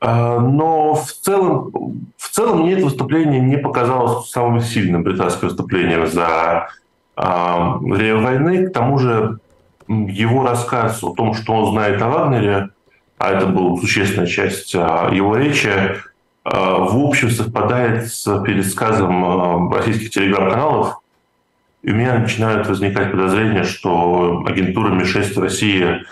А, 0.05 0.37
но 0.37 0.95
в 0.95 1.09
целом, 1.13 1.71
в 2.17 2.29
целом 2.29 2.63
мне 2.63 2.73
это 2.73 2.83
выступление 2.83 3.39
не 3.39 3.55
показалось 3.55 4.29
самым 4.29 4.59
сильным 4.59 5.01
британским 5.01 5.47
выступлением 5.47 6.07
за 6.07 6.67
а, 7.15 7.77
время 7.77 8.21
войны. 8.21 8.67
К 8.67 8.73
тому 8.73 8.99
же 8.99 9.39
его 9.87 10.43
рассказ 10.45 11.01
о 11.03 11.13
том, 11.13 11.33
что 11.33 11.53
он 11.53 11.71
знает 11.71 12.01
о 12.01 12.09
Вагнере, 12.09 12.69
а 13.17 13.31
это 13.31 13.45
была 13.45 13.77
существенная 13.77 14.27
часть 14.27 14.75
а, 14.75 15.09
его 15.09 15.37
речи, 15.37 15.71
в 16.43 17.07
общем 17.07 17.29
совпадает 17.29 18.09
с 18.09 18.25
пересказом 18.43 19.71
российских 19.71 20.09
телеграм-каналов, 20.09 20.99
и 21.83 21.91
у 21.91 21.95
меня 21.95 22.17
начинают 22.17 22.65
возникать 22.67 23.11
подозрения, 23.11 23.63
что 23.63 24.41
агентура 24.47 24.89
Ми-6 24.89 25.39
России 25.39 26.03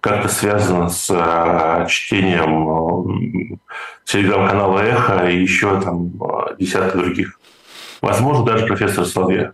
как-то 0.00 0.28
связана 0.28 0.88
с 0.88 1.08
э, 1.08 1.86
чтением 1.88 3.54
э, 3.54 3.56
телеграм-канала 4.04 4.80
«Эхо» 4.80 5.28
и 5.28 5.40
еще 5.40 5.80
там 5.80 6.10
э, 6.20 6.56
десятка 6.58 6.98
других. 6.98 7.38
Возможно, 8.02 8.44
даже 8.44 8.66
профессор 8.66 9.06
Соловья. 9.06 9.52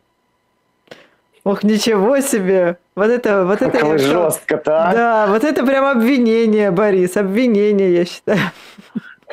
Ох, 1.44 1.62
ничего 1.62 2.20
себе! 2.20 2.78
Вот 2.94 3.10
это, 3.10 3.44
вот 3.44 3.60
это... 3.60 3.78
Как 3.78 3.98
жестко-то, 3.98 4.88
а? 4.88 4.92
Да, 4.94 5.26
вот 5.26 5.44
это 5.44 5.64
прям 5.64 5.84
обвинение, 5.84 6.70
Борис, 6.70 7.18
обвинение, 7.18 7.94
я 7.94 8.04
считаю. 8.06 8.40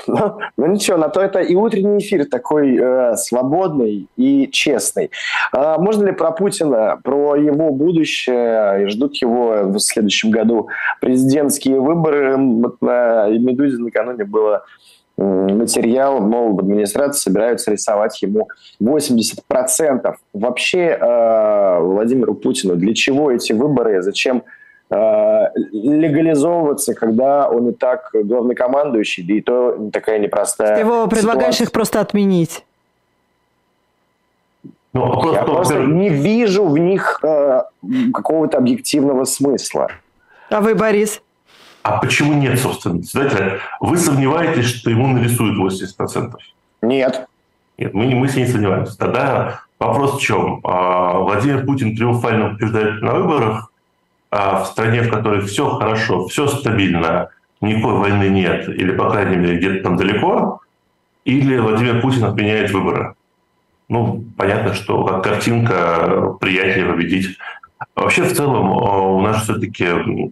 Ну, 0.08 0.40
ну 0.58 0.68
ничего, 0.68 0.98
на 0.98 1.10
то 1.10 1.22
это 1.22 1.40
и 1.40 1.56
утренний 1.56 2.00
эфир 2.00 2.26
такой 2.26 2.78
э, 2.78 3.16
свободный 3.16 4.08
и 4.18 4.50
честный. 4.52 5.12
А 5.52 5.78
можно 5.78 6.06
ли 6.06 6.12
про 6.12 6.32
Путина, 6.32 7.00
про 7.04 7.36
его 7.36 7.72
будущее, 7.72 8.88
ждут 8.90 9.16
его 9.18 9.64
в 9.64 9.80
следующем 9.80 10.32
году 10.32 10.68
президентские 11.00 11.80
выборы? 11.80 12.38
Вот 12.38 12.82
на 12.82 13.28
«Медузе» 13.30 13.78
накануне 13.78 14.26
было 14.26 14.64
материал, 15.16 16.20
мол, 16.20 16.56
в 16.56 16.60
администрации 16.60 17.30
собираются 17.30 17.72
рисовать 17.72 18.20
ему 18.24 18.50
80%. 18.82 20.16
Вообще 20.34 20.98
э, 21.00 21.80
Владимиру 21.80 22.34
Путину 22.34 22.76
для 22.76 22.96
чего 22.96 23.32
эти 23.32 23.54
выборы, 23.54 24.02
зачем 24.02 24.44
Э, 24.44 24.63
легализовываться, 24.90 26.94
когда 26.94 27.50
он 27.50 27.70
и 27.70 27.74
так 27.74 28.10
главнокомандующий, 28.14 29.24
да 29.24 29.34
и 29.34 29.42
то 29.42 29.90
такая 29.92 30.20
непростая 30.20 30.76
Ты 30.76 30.82
его 30.82 31.08
предлагаешь 31.08 31.56
ситуация. 31.56 31.66
их 31.66 31.72
просто 31.72 32.00
отменить? 32.00 32.64
Ну, 34.94 35.06
а 35.06 35.12
просто, 35.12 35.34
Я 35.34 35.44
просто 35.44 35.80
не 35.80 36.10
вижу 36.10 36.66
в 36.66 36.78
них 36.78 37.20
э, 37.24 37.64
какого-то 38.14 38.60
объективного 38.60 39.26
смысла. 39.26 39.90
А 40.50 40.62
вы, 40.62 40.76
Борис? 40.76 41.22
А 41.82 41.98
почему 41.98 42.34
нет, 42.34 42.60
собственно? 42.60 43.02
Знаете, 43.02 43.60
вы 43.80 43.98
сомневаетесь, 43.98 44.66
что 44.66 44.92
ему 44.92 45.08
нарисуют 45.08 45.58
80%? 45.58 46.34
Нет. 46.84 47.28
Нет, 47.78 47.94
мы, 47.94 48.06
мы 48.06 48.28
с 48.28 48.36
ней 48.36 48.46
сомневаемся. 48.46 48.98
Тогда 48.98 49.62
вопрос 49.80 50.18
в 50.18 50.22
чем? 50.22 50.62
А, 50.64 51.18
Владимир 51.18 51.66
Путин 51.66 51.96
триумфально 51.96 52.52
побеждает 52.52 53.02
на 53.02 53.16
выборах, 53.16 53.72
в 54.34 54.66
стране, 54.66 55.02
в 55.02 55.12
которой 55.12 55.42
все 55.42 55.70
хорошо, 55.70 56.28
все 56.28 56.48
стабильно, 56.48 57.30
никакой 57.62 57.94
войны 57.94 58.30
нет, 58.30 58.68
или, 58.68 58.92
по 58.92 59.10
крайней 59.10 59.38
мере, 59.38 59.58
где-то 59.58 59.84
там 59.84 59.98
далеко, 59.98 60.62
или 61.24 61.58
Владимир 61.58 62.02
Путин 62.02 62.26
отменяет 62.26 62.72
выборы. 62.72 63.14
Ну, 63.90 64.24
понятно, 64.38 64.74
что 64.74 65.04
как 65.06 65.24
картинка 65.24 66.36
приятнее 66.40 66.88
победить. 66.88 67.38
Вообще, 67.96 68.24
в 68.24 68.34
целом, 68.34 68.72
у 68.72 69.22
нас 69.22 69.44
все-таки 69.44 69.86
в 69.86 70.32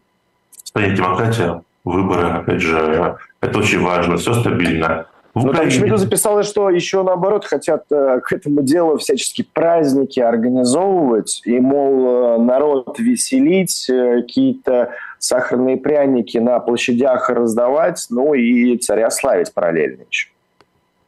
стране 0.64 0.96
демократия, 0.96 1.62
выборы, 1.84 2.30
опять 2.30 2.62
же, 2.62 3.18
это 3.40 3.60
очень 3.60 3.82
важно, 3.82 4.18
все 4.18 4.34
стабильно. 4.34 5.06
В 5.34 5.46
ну, 5.46 5.54
там 5.54 5.70
Шмидт 5.70 5.98
записалось, 5.98 6.48
что 6.48 6.70
еще 6.70 7.04
наоборот 7.04 7.46
хотят 7.46 7.86
э, 7.90 8.20
к 8.22 8.34
этому 8.34 8.64
делу 8.64 8.98
всячески 8.98 9.44
праздники 9.44 10.20
организовывать, 10.20 11.42
и, 11.46 11.58
мол, 11.60 12.36
э, 12.36 12.38
народ 12.40 13.00
веселить, 13.00 13.90
э, 13.90 14.22
какие-то 14.22 14.92
сахарные 15.20 15.78
пряники 15.78 16.38
на 16.38 16.60
площадях 16.60 17.30
раздавать, 17.30 18.06
ну 18.10 18.34
и 18.34 18.78
царя 18.78 19.10
славить 19.10 19.54
параллельно 19.54 20.02
еще. 20.10 20.28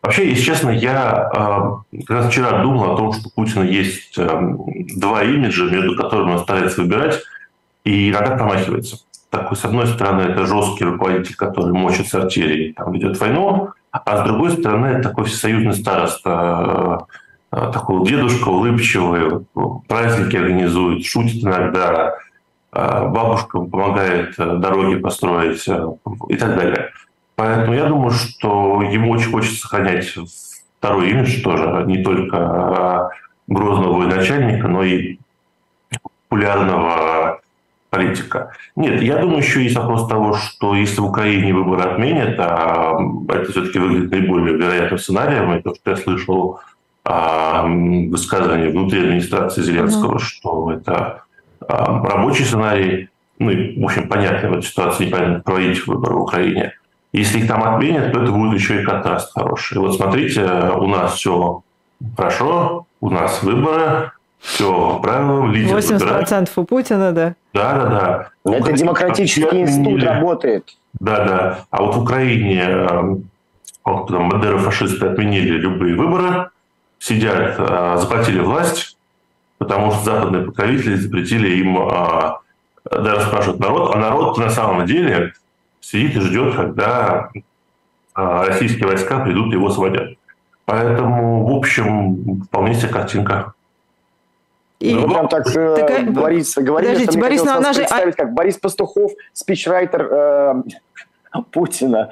Вообще, 0.01 0.29
если 0.29 0.43
честно, 0.43 0.69
я 0.69 1.83
э, 1.91 1.99
как 1.99 2.09
раз 2.09 2.27
вчера 2.27 2.61
думал 2.61 2.93
о 2.93 2.97
том, 2.97 3.13
что 3.13 3.27
у 3.27 3.31
Путина 3.31 3.63
есть 3.63 4.17
э, 4.17 4.41
два 4.95 5.23
имиджа, 5.23 5.63
между 5.65 5.97
которыми 5.97 6.31
он 6.31 6.39
старается 6.39 6.81
выбирать, 6.81 7.19
и 7.83 8.09
иногда 8.09 8.37
промахивается. 8.37 8.97
Такой, 9.29 9.57
с 9.57 9.65
одной 9.65 9.87
стороны, 9.87 10.21
это 10.21 10.45
жесткий 10.45 10.85
руководитель, 10.85 11.35
который 11.35 11.73
мочит 11.73 12.07
с 12.07 12.13
артиллерии, 12.13 12.73
там 12.73 12.93
ведет 12.93 13.19
войну, 13.19 13.73
а 13.93 14.17
с 14.17 14.27
другой 14.27 14.51
стороны, 14.51 15.03
такой 15.03 15.25
всесоюзный 15.25 15.75
староста, 15.75 17.05
э, 17.51 17.71
такой 17.71 18.03
дедушка 18.07 18.49
улыбчивый, 18.49 19.45
праздники 19.87 20.35
организует, 20.35 21.05
шутит 21.05 21.43
иногда, 21.43 22.15
э, 22.71 23.07
бабушкам 23.07 23.69
помогает 23.69 24.33
э, 24.39 24.57
дороги 24.57 24.95
построить 24.95 25.63
и 25.67 26.35
так 26.35 26.55
далее. 26.55 26.89
Поэтому 27.35 27.75
я 27.75 27.85
думаю, 27.85 28.09
что 28.09 28.81
ему 28.81 29.11
очень 29.11 29.31
хочется 29.31 29.61
сохранять 29.61 30.11
второй 30.79 31.11
имидж 31.11 31.43
тоже, 31.43 31.83
не 31.85 32.03
только 32.03 33.11
грозного 33.47 33.99
военачальника, 33.99 34.67
но 34.67 34.81
и 34.81 35.19
популярного 36.01 37.22
политика. 37.93 38.51
Нет, 38.75 39.01
я 39.01 39.17
думаю, 39.17 39.37
еще 39.37 39.63
есть 39.63 39.75
вопрос 39.75 40.07
того, 40.07 40.33
что 40.33 40.75
если 40.75 40.99
в 40.99 41.05
Украине 41.05 41.53
выборы 41.53 41.83
отменят, 41.83 42.39
а 42.39 42.97
это 43.29 43.51
все-таки 43.51 43.79
выглядит 43.79 44.11
наиболее 44.11 44.57
вероятным 44.57 44.97
сценарием, 44.97 45.53
и 45.53 45.61
то, 45.61 45.75
что 45.75 45.91
я 45.91 45.95
слышал 45.95 46.59
а, 47.05 47.65
высказывание 47.65 48.69
внутри 48.69 49.01
администрации 49.01 49.61
Зеленского, 49.61 50.15
mm-hmm. 50.15 50.23
что 50.23 50.71
это 50.71 51.23
а, 51.67 52.03
рабочий 52.03 52.45
сценарий, 52.45 53.09
ну 53.39 53.51
и, 53.51 53.79
в 53.79 53.85
общем, 53.85 54.07
понятно 54.07 54.49
в 54.49 54.53
этой 54.53 54.63
ситуации, 54.63 55.05
непонятно 55.05 55.41
проводить 55.41 55.85
выборы 55.85 56.15
в 56.15 56.21
Украине. 56.21 56.73
Если 57.11 57.39
их 57.39 57.47
там 57.47 57.63
отменят, 57.63 58.11
то 58.11 58.23
это 58.23 58.31
будет 58.31 58.59
еще 58.59 58.81
и 58.81 58.85
контраст 58.85 59.33
хороший. 59.33 59.77
Вот 59.77 59.95
смотрите, 59.95 60.43
у 60.77 60.87
нас 60.87 61.13
все 61.13 61.61
хорошо, 62.17 62.87
у 63.01 63.09
нас 63.11 63.43
выборы, 63.43 64.11
все 64.43 64.99
правильно, 64.99 65.51
лидер 65.51 65.77
80% 65.77 65.99
выбирает. 65.99 66.51
у 66.57 66.63
Путина, 66.65 67.11
да? 67.13 67.35
Да, 67.53 67.73
да, 67.73 67.85
да. 67.85 68.29
Это 68.45 68.59
Украине 68.59 68.77
демократический 68.77 69.61
институт 69.61 70.03
работает. 70.03 70.77
Да, 70.99 71.25
да. 71.25 71.65
А 71.71 71.81
вот 71.81 71.95
в 71.95 72.01
Украине 72.01 72.61
эм, 72.61 73.29
вот, 73.85 74.07
там, 74.09 74.59
фашисты 74.59 75.05
отменили 75.07 75.57
любые 75.57 75.95
выборы, 75.95 76.49
сидят, 76.99 77.55
э, 77.57 77.97
захватили 77.97 78.39
власть, 78.39 78.97
потому 79.59 79.91
что 79.91 80.03
западные 80.03 80.43
покровители 80.43 80.95
запретили 80.95 81.55
им 81.55 81.77
э, 81.77 82.33
даже 82.91 83.25
спрашивать 83.25 83.59
народ, 83.61 83.95
а 83.95 83.97
народ 83.97 84.37
на 84.37 84.49
самом 84.49 84.85
деле 84.85 85.33
сидит 85.79 86.17
и 86.17 86.19
ждет, 86.19 86.55
когда 86.55 87.29
э, 87.33 87.41
российские 88.15 88.87
войска 88.87 89.19
придут 89.19 89.53
и 89.53 89.55
его 89.55 89.67
освободят. 89.67 90.17
Поэтому, 90.65 91.45
в 91.45 91.57
общем, 91.57 92.41
вполне 92.43 92.73
себе 92.73 92.89
картинка. 92.89 93.53
И... 94.83 94.93
Ну, 94.93 95.07
прям 95.07 95.29
так, 95.29 95.47
э, 95.55 95.75
так 95.87 96.11
Борис 96.11 96.57
говорили, 96.57 96.89
Подождите, 96.89 97.11
что 97.11 97.21
Борис, 97.21 97.41
мне 97.41 97.51
она 97.51 97.71
же... 97.71 97.79
представить, 97.79 98.15
как 98.17 98.33
Борис 98.33 98.57
Пастухов, 98.57 99.13
спичрайтер 99.31 100.09
э, 100.11 100.63
Путина. 101.51 102.09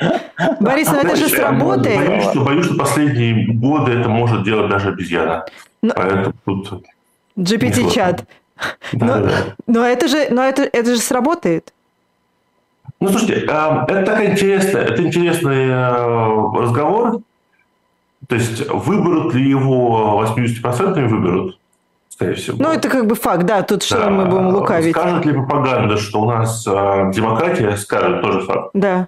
Борис, 0.62 0.88
ну 0.90 1.00
это 1.00 1.18
же 1.18 1.28
сработает. 1.28 2.08
Боюсь 2.08 2.24
что, 2.24 2.46
боюсь, 2.46 2.66
что 2.66 2.76
последние 2.76 3.54
годы 3.56 3.92
это 3.92 4.08
может 4.08 4.46
делать 4.46 4.70
даже 4.70 4.88
обезьяна. 4.88 5.46
Но... 5.82 5.94
Поэтому 5.94 6.34
тут... 6.46 6.86
GPT-чат. 7.38 8.24
Да, 8.94 9.06
но, 9.06 9.26
да. 9.26 9.32
но 9.68 9.86
это 9.86 10.08
же, 10.08 10.28
но 10.30 10.42
это, 10.42 10.62
это 10.64 10.96
же 10.96 11.02
сработает. 11.02 11.74
Ну, 13.02 13.10
слушайте, 13.10 13.48
э, 13.50 13.86
это 13.90 14.06
такая 14.06 14.32
интересная, 14.32 14.84
это 14.84 15.04
интересный 15.04 15.68
э, 15.68 16.62
разговор. 16.62 17.20
То 18.30 18.36
есть 18.36 18.66
выберут 18.70 19.34
ли 19.34 19.50
его 19.50 20.24
80% 20.26 21.06
выберут? 21.08 21.58
Скорее 22.22 22.36
всего. 22.36 22.58
Ну, 22.60 22.72
это 22.72 22.90
как 22.90 23.08
бы 23.08 23.16
факт, 23.16 23.46
да, 23.46 23.64
тут 23.64 23.84
что 23.84 23.98
да. 23.98 24.10
мы 24.10 24.26
будем 24.26 24.50
лукавить. 24.50 24.96
Скажет 24.96 25.26
ли 25.26 25.34
пропаганда, 25.34 25.98
что 25.98 26.22
у 26.22 26.26
нас 26.26 26.66
э, 26.68 27.12
демократия, 27.14 27.76
скажет 27.78 28.22
тоже 28.22 28.42
факт. 28.42 28.70
Да. 28.74 29.08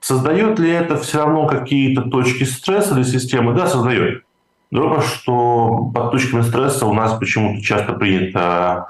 Создает 0.00 0.58
ли 0.58 0.70
это 0.70 0.96
все 0.96 1.18
равно 1.18 1.46
какие-то 1.46 2.02
точки 2.02 2.44
стресса 2.44 2.94
для 2.94 3.04
системы? 3.04 3.54
Да, 3.54 3.66
создает. 3.66 4.24
Другое, 4.70 5.00
что 5.00 5.90
под 5.94 6.12
точками 6.12 6.42
стресса 6.42 6.86
у 6.86 6.94
нас 6.94 7.12
почему-то 7.14 7.62
часто 7.62 7.92
принято 7.92 8.86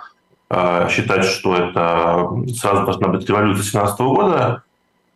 э, 0.51 0.89
считать, 0.91 1.25
что 1.25 1.57
это 1.57 2.29
сразу 2.55 2.85
должна 2.85 3.09
быть 3.09 3.29
революция 3.29 3.65
17 3.65 4.01
года, 4.01 4.63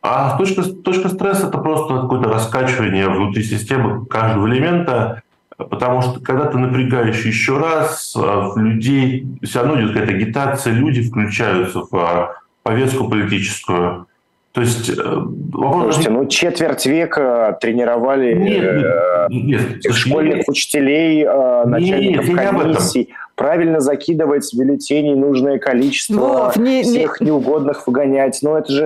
а 0.03 0.37
точка, 0.37 0.63
точка 0.63 1.09
стресса– 1.09 1.47
это 1.49 1.59
просто 1.59 2.03
какое-то 2.03 2.29
раскачивание 2.29 3.09
внутри 3.09 3.43
системы 3.43 4.05
каждого 4.07 4.47
элемента, 4.49 5.23
Потому 5.57 6.03
что 6.03 6.21
когда 6.21 6.47
ты 6.47 6.59
напрягаешь 6.59 7.25
еще 7.25 7.59
раз, 7.59 8.15
а, 8.17 8.53
людей 8.57 9.27
все 9.43 9.61
равно 9.61 9.81
идет 9.81 9.93
какая-то 9.93 10.13
агитация, 10.13 10.73
люди 10.73 11.03
включаются 11.03 11.81
в 11.91 11.95
а, 11.97 12.37
повестку 12.63 13.09
политическую. 13.09 14.07
То 14.55 14.61
есть 14.61 14.89
э, 14.89 15.03
вопрос... 15.03 15.95
Слушайте, 15.95 16.11
ну 16.11 16.27
четверть 16.27 16.87
века 16.87 17.59
тренировали 17.61 18.35
нет, 18.35 18.63
э, 18.63 19.27
нет, 19.29 19.85
нет, 19.85 19.95
школьных 19.95 20.37
нет, 20.37 20.49
учителей, 20.49 21.25
э, 21.25 21.65
начальников 21.65 22.29
нет, 22.29 22.39
комиссий, 22.39 23.15
правильно 23.35 23.81
закидывать 23.81 24.45
в 24.45 24.57
бюллетени 24.57 25.15
нужное 25.15 25.59
количество, 25.59 26.21
Вов, 26.21 26.57
не, 26.57 26.85
всех 26.85 27.21
не... 27.21 27.27
неугодных 27.27 27.85
выгонять. 27.89 28.39
Но 28.43 28.57
это 28.57 28.73
же... 28.73 28.83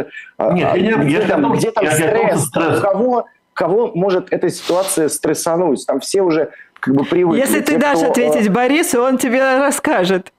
Нет, 0.52 0.68
а, 0.72 0.78
я, 0.78 0.96
где, 0.96 1.12
я, 1.16 1.20
там, 1.26 1.52
я, 1.52 1.58
где 1.58 1.70
там 1.70 1.84
я, 1.84 1.90
стресс? 1.90 2.44
стресс? 2.46 2.78
У 2.78 2.82
кого 2.82 3.26
кого 3.58 3.90
может 3.92 4.32
эта 4.32 4.50
ситуация 4.50 5.08
стрессануть? 5.08 5.84
Там 5.84 5.98
все 5.98 6.22
уже 6.22 6.50
как 6.78 6.94
бы 6.94 7.04
привыкли. 7.04 7.40
Если 7.40 7.60
ты 7.60 7.76
дашь 7.76 7.98
кто... 7.98 8.10
ответить 8.10 8.46
э, 8.46 8.50
Борису, 8.50 9.02
он 9.02 9.18
тебе 9.18 9.58
расскажет. 9.58 10.32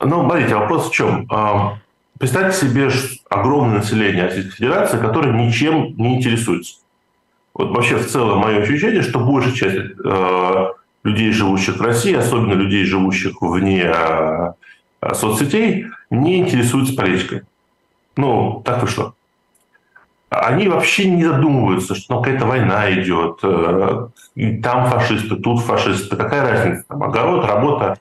Ну, 0.00 0.24
смотрите, 0.24 0.56
вопрос 0.56 0.88
в 0.88 0.92
чем? 0.92 1.28
А, 1.30 1.78
представьте 2.18 2.58
себе 2.58 2.90
огромное 3.30 3.78
население 3.78 4.24
Российской 4.24 4.56
Федерации, 4.56 4.98
которое 4.98 5.32
ничем 5.32 5.94
не 5.96 6.16
интересуется. 6.16 6.78
Вот 7.54 7.70
вообще 7.70 7.96
в 7.96 8.08
целом 8.08 8.40
мое 8.40 8.62
ощущение, 8.62 9.02
что 9.02 9.20
большая 9.20 9.52
часть 9.52 9.76
э, 10.04 10.66
людей, 11.04 11.30
живущих 11.30 11.76
в 11.76 11.80
России, 11.80 12.14
особенно 12.14 12.54
людей, 12.54 12.84
живущих 12.84 13.40
вне 13.40 13.84
э, 13.84 14.52
соцсетей, 15.14 15.86
не 16.10 16.40
интересуются 16.40 16.96
политикой. 16.96 17.42
Ну, 18.16 18.62
так 18.64 18.82
вышло 18.82 19.14
они 20.32 20.68
вообще 20.68 21.08
не 21.08 21.24
задумываются, 21.24 21.94
что 21.94 22.14
ну, 22.14 22.22
какая-то 22.22 22.46
война 22.46 22.90
идет, 22.92 23.40
э, 23.42 24.08
там 24.62 24.86
фашисты, 24.86 25.36
тут 25.36 25.60
фашисты, 25.60 26.16
какая 26.16 26.42
разница, 26.42 26.84
там 26.88 27.02
огород, 27.02 27.44
работа, 27.44 27.98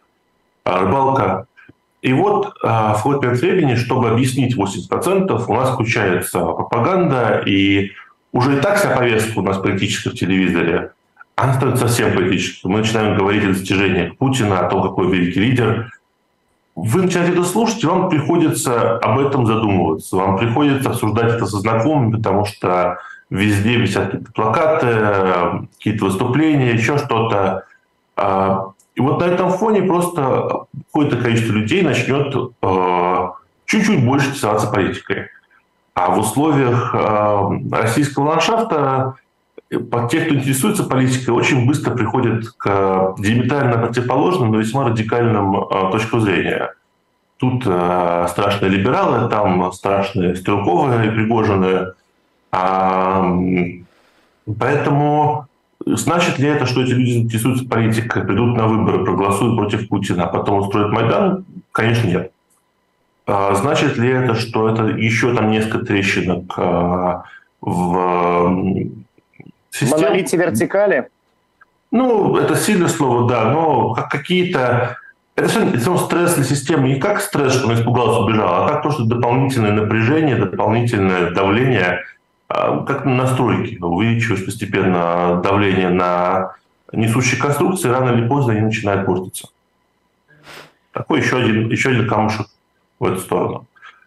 э, 0.66 0.80
рыбалка. 0.80 1.46
И 2.02 2.14
вот 2.14 2.56
э, 2.64 2.68
в 2.68 3.00
ход 3.02 3.24
времени, 3.24 3.76
чтобы 3.76 4.10
объяснить 4.10 4.56
80%, 4.58 5.46
у 5.48 5.54
нас 5.54 5.72
включается 5.72 6.40
пропаганда, 6.40 7.44
и 7.46 7.92
уже 8.32 8.58
и 8.58 8.62
так 8.62 8.78
вся 8.78 8.96
повестка 8.96 9.40
у 9.40 9.44
нас 9.44 9.58
политическая 9.58 10.12
в 10.12 10.16
телевизоре, 10.16 10.92
она 11.36 11.54
становится 11.54 11.88
совсем 11.88 12.14
политической. 12.14 12.68
Мы 12.68 12.80
начинаем 12.80 13.18
говорить 13.18 13.44
о 13.44 13.50
достижениях 13.50 14.18
Путина, 14.18 14.60
о 14.60 14.70
том, 14.70 14.84
какой 14.84 15.12
великий 15.12 15.40
лидер, 15.42 15.92
вы 16.76 17.02
начинаете 17.02 17.34
это 17.34 17.44
слушать, 17.44 17.84
и 17.84 17.88
вам 17.88 18.10
приходится 18.10 18.98
об 18.98 19.20
этом 19.20 19.46
задумываться. 19.46 20.16
Вам 20.16 20.38
приходится 20.38 20.90
обсуждать 20.90 21.34
это 21.34 21.46
со 21.46 21.60
знакомыми, 21.60 22.16
потому 22.16 22.46
что 22.46 22.98
везде 23.30 23.76
висят 23.76 24.06
какие-то 24.06 24.32
плакаты, 24.32 25.68
какие-то 25.78 26.06
выступления, 26.06 26.74
еще 26.74 26.98
что-то. 26.98 27.66
А, 28.16 28.72
и 28.96 29.02
вот 29.02 29.20
на 29.20 29.26
этом 29.26 29.52
фоне 29.52 29.84
просто 29.84 30.66
какое-то 30.88 31.18
количество 31.18 31.54
людей 31.54 31.82
начнет 31.82 32.36
а, 32.62 33.34
чуть-чуть 33.66 34.06
больше 34.06 34.28
интересоваться 34.28 34.68
политикой. 34.68 35.28
А 35.94 36.12
в 36.12 36.20
условиях 36.20 36.94
а, 36.94 37.50
российского 37.72 38.30
ландшафта 38.30 39.16
те, 40.10 40.22
кто 40.22 40.36
интересуется 40.36 40.84
политикой, 40.84 41.30
очень 41.30 41.66
быстро 41.66 41.96
приходят 41.96 42.50
к 42.58 43.16
диаметрально 43.18 43.78
противоположным, 43.78 44.52
но 44.52 44.58
весьма 44.58 44.90
радикальным 44.90 45.66
точкам 45.92 46.22
зрения. 46.22 46.74
тут 47.38 47.64
э, 47.66 48.28
страшные 48.30 48.70
либералы, 48.70 49.30
там 49.30 49.72
страшные 49.72 50.36
Стрелковые 50.36 51.08
и 51.08 51.12
Пригожины. 51.12 51.94
А, 52.52 53.34
поэтому 54.60 55.48
значит 55.86 56.38
ли 56.38 56.50
это, 56.50 56.66
что 56.66 56.82
эти 56.82 56.92
люди 56.92 57.18
интересуются 57.18 57.66
политикой, 57.66 58.24
придут 58.24 58.58
на 58.58 58.68
выборы, 58.68 59.06
проголосуют 59.06 59.58
против 59.58 59.88
Путина, 59.88 60.26
а 60.26 60.28
потом 60.28 60.60
устроят 60.60 60.92
Майдан? 60.92 61.46
Конечно, 61.72 62.08
нет. 62.08 62.32
А, 63.26 63.56
значит 63.56 63.98
ли 63.98 64.10
это, 64.10 64.36
что 64.36 64.70
это 64.70 64.84
еще 64.84 65.34
там 65.34 65.50
несколько 65.50 65.86
трещинок 65.86 66.54
а, 66.58 67.24
в 67.62 68.52
системе? 69.72 70.02
Монолите 70.02 70.38
вертикали? 70.38 71.10
Ну, 71.92 72.38
это 72.38 72.56
сильное 72.56 72.88
слово, 72.88 73.28
да, 73.28 73.46
но 73.52 73.94
какие-то... 73.94 74.98
Это 75.36 75.48
все, 75.48 75.68
это 75.68 75.98
стресс 75.98 76.36
для 76.36 76.44
системы. 76.44 76.90
Не 76.90 77.00
как 77.00 77.22
стресс, 77.22 77.54
что 77.54 77.68
он 77.68 77.74
испугался, 77.76 78.20
убежал, 78.20 78.64
а 78.64 78.68
как 78.68 78.84
то, 78.84 78.92
что 78.92 79.06
дополнительное 79.06 79.72
напряжение, 79.72 80.36
дополнительное 80.36 81.32
давление, 81.32 82.04
а, 82.48 82.84
как 82.84 83.06
на 83.06 83.16
настройки. 83.16 83.78
Увеличиваешь 83.82 84.46
постепенно 84.46 85.42
давление 85.42 85.90
на 85.90 86.56
несущие 86.92 87.42
конструкции, 87.42 87.90
рано 87.90 88.12
или 88.12 88.28
поздно 88.28 88.54
они 88.54 88.62
начинают 88.62 89.06
портиться. 89.06 89.48
Такой 90.92 91.22
еще 91.22 91.38
один, 91.38 91.70
еще 91.70 91.90
один 91.90 92.08
камушек 92.08 92.48
в 93.00 93.06
эту 93.06 93.20
сторону. 93.20 93.66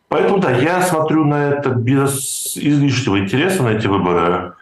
Поэтому, 0.09 0.39
да, 0.39 0.51
я 0.53 0.83
смотрю 0.83 1.25
на 1.25 1.49
это 1.49 1.71
без 1.71 2.57
излишнего 2.57 3.19
интереса, 3.19 3.63
на 3.63 3.71
эти 3.71 3.87
выборы. 3.87 4.54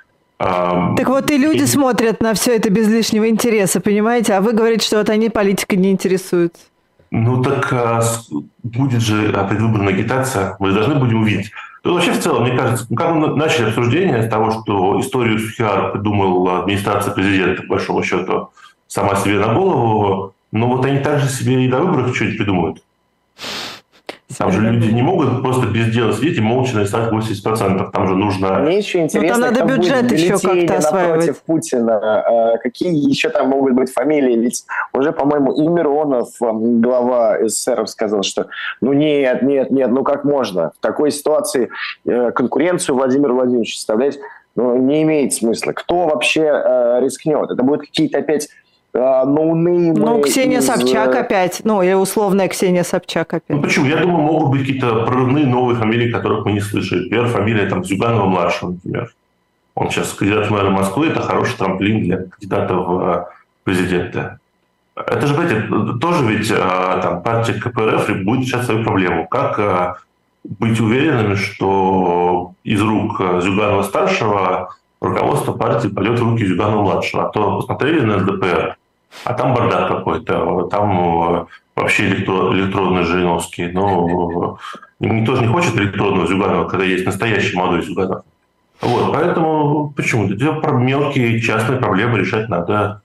Так 0.96 1.08
вот 1.08 1.30
и 1.30 1.36
люди 1.36 1.62
и... 1.62 1.66
смотрят 1.66 2.20
на 2.20 2.34
все 2.34 2.56
это 2.56 2.70
без 2.70 2.88
лишнего 2.88 3.28
интереса, 3.28 3.80
понимаете? 3.80 4.34
А 4.34 4.40
вы 4.40 4.52
говорите, 4.52 4.86
что 4.86 4.98
вот 4.98 5.08
они 5.08 5.28
политикой 5.28 5.76
не 5.76 5.90
интересуются. 5.90 6.62
Ну 7.10 7.42
так 7.42 7.72
а, 7.72 8.02
будет 8.62 9.02
же 9.02 9.32
предвыборная 9.48 9.92
агитация, 9.92 10.56
мы 10.58 10.72
должны 10.72 10.94
будем 10.94 11.22
увидеть. 11.22 11.50
Ну, 11.84 11.94
вообще, 11.94 12.12
в 12.12 12.20
целом, 12.20 12.44
мне 12.44 12.56
кажется, 12.56 12.86
ну, 12.88 12.96
как 12.96 13.14
мы 13.14 13.34
начали 13.34 13.68
обсуждение 13.68 14.22
с 14.22 14.28
того, 14.28 14.52
что 14.52 15.00
историю 15.00 15.38
Сухиар 15.38 15.92
придумала 15.92 16.60
администрация 16.60 17.12
президента, 17.12 17.62
по 17.62 17.70
большому 17.70 18.02
счету, 18.04 18.50
сама 18.86 19.16
себе 19.16 19.38
на 19.40 19.52
голову, 19.52 20.32
но 20.52 20.68
вот 20.68 20.84
они 20.86 21.00
также 21.00 21.28
себе 21.28 21.64
и 21.64 21.68
на 21.68 21.80
выборах 21.80 22.14
что-нибудь 22.14 22.38
придумают. 22.38 22.82
Там 24.38 24.52
же 24.52 24.60
люди 24.60 24.92
не 24.92 25.02
могут 25.02 25.42
просто 25.42 25.66
без 25.66 25.92
дела 25.92 26.12
сидеть 26.12 26.38
и 26.38 26.40
молча 26.40 26.76
нарисовать 26.76 27.12
80%. 27.12 27.90
Там 27.90 28.08
же 28.08 28.16
нужно... 28.16 28.60
Мне 28.60 28.78
еще 28.78 29.00
интересно, 29.00 29.50
ну, 29.50 29.54
там 29.54 29.54
надо 29.54 29.76
бюджет 29.76 30.12
еще 30.12 30.38
как-то 30.38 30.76
осваивать. 30.76 31.42
Путина. 31.42 31.96
А, 31.96 32.58
какие 32.58 32.92
еще 33.08 33.30
там 33.30 33.48
могут 33.48 33.74
быть 33.74 33.92
фамилии? 33.92 34.36
Ведь 34.36 34.64
уже, 34.92 35.12
по-моему, 35.12 35.52
и 35.52 35.66
Миронов, 35.66 36.28
глава 36.40 37.38
СССР, 37.46 37.86
сказал, 37.86 38.22
что 38.22 38.46
ну 38.80 38.92
нет, 38.92 39.42
нет, 39.42 39.70
нет, 39.70 39.90
ну 39.90 40.04
как 40.04 40.24
можно? 40.24 40.72
В 40.78 40.80
такой 40.80 41.10
ситуации 41.10 41.70
э, 42.04 42.30
конкуренцию 42.32 42.96
Владимиру 42.96 43.34
Владимировичу 43.34 43.76
составлять 43.76 44.18
ну, 44.54 44.76
не 44.76 45.02
имеет 45.02 45.32
смысла. 45.32 45.72
Кто 45.72 46.06
вообще 46.06 46.42
э, 46.42 47.00
рискнет? 47.00 47.50
Это 47.50 47.62
будут 47.62 47.82
какие-то 47.82 48.18
опять 48.18 48.48
ноунеймы. 48.94 49.98
Ну, 49.98 50.20
Ксения 50.20 50.58
из... 50.58 50.66
Собчак 50.66 51.14
опять, 51.14 51.62
ну, 51.64 51.82
или 51.82 51.94
условная 51.94 52.48
Ксения 52.48 52.82
Собчак 52.82 53.34
опять. 53.34 53.56
Ну, 53.56 53.62
почему? 53.62 53.86
Я 53.86 53.96
думаю, 53.96 54.22
могут 54.22 54.50
быть 54.50 54.60
какие-то 54.60 55.04
прорывные 55.04 55.46
новые 55.46 55.78
фамилии, 55.78 56.10
которых 56.10 56.44
мы 56.44 56.52
не 56.52 56.60
слышали. 56.60 57.08
Первая 57.08 57.30
фамилия, 57.30 57.66
там, 57.66 57.84
Зюганова-младшего, 57.84 58.72
например. 58.72 59.12
Он 59.74 59.90
сейчас 59.90 60.12
кандидат 60.12 60.48
в 60.48 60.50
мэра 60.50 60.70
Москвы, 60.70 61.06
это 61.06 61.20
хороший 61.20 61.56
трамплин 61.56 62.02
для 62.02 62.18
кандидата 62.18 62.74
в 62.74 63.00
э, 63.00 63.24
президенты. 63.64 64.38
Это 64.94 65.26
же, 65.26 65.34
знаете, 65.34 65.66
тоже 65.98 66.26
ведь 66.26 66.50
э, 66.50 67.00
там, 67.02 67.22
партия 67.22 67.54
КПРФ 67.54 68.22
будет 68.24 68.46
решать 68.46 68.64
свою 68.64 68.84
проблему. 68.84 69.26
Как 69.26 69.58
э, 69.58 69.94
быть 70.44 70.78
уверенными, 70.78 71.36
что 71.36 72.52
из 72.64 72.82
рук 72.82 73.18
Зюганова-старшего 73.18 74.74
руководство 75.00 75.52
партии 75.52 75.88
пойдет 75.88 76.20
в 76.20 76.22
руки 76.22 76.44
Зюганова-младшего. 76.44 77.26
А 77.26 77.28
то 77.30 77.56
посмотрели 77.56 78.00
на 78.00 78.18
ЛДПР, 78.18 78.76
а 79.24 79.34
там 79.34 79.54
бардак 79.54 79.88
какой-то, 79.88 80.68
там 80.70 81.34
э, 81.34 81.44
вообще 81.76 82.08
электронный 82.08 83.04
Жириновский. 83.04 83.68
Но 83.68 84.58
э, 85.00 85.06
никто 85.06 85.36
же 85.36 85.42
не 85.42 85.48
хочет 85.48 85.74
электронного 85.76 86.26
Зюганова, 86.26 86.68
когда 86.68 86.84
есть 86.84 87.06
настоящий 87.06 87.56
молодой 87.56 87.82
Зюганов. 87.82 88.24
Вот, 88.80 89.12
поэтому 89.12 89.92
почему? 89.96 90.28
Это 90.28 90.72
мелкие 90.72 91.40
частные 91.40 91.78
проблемы 91.78 92.18
решать 92.18 92.48
надо. 92.48 93.02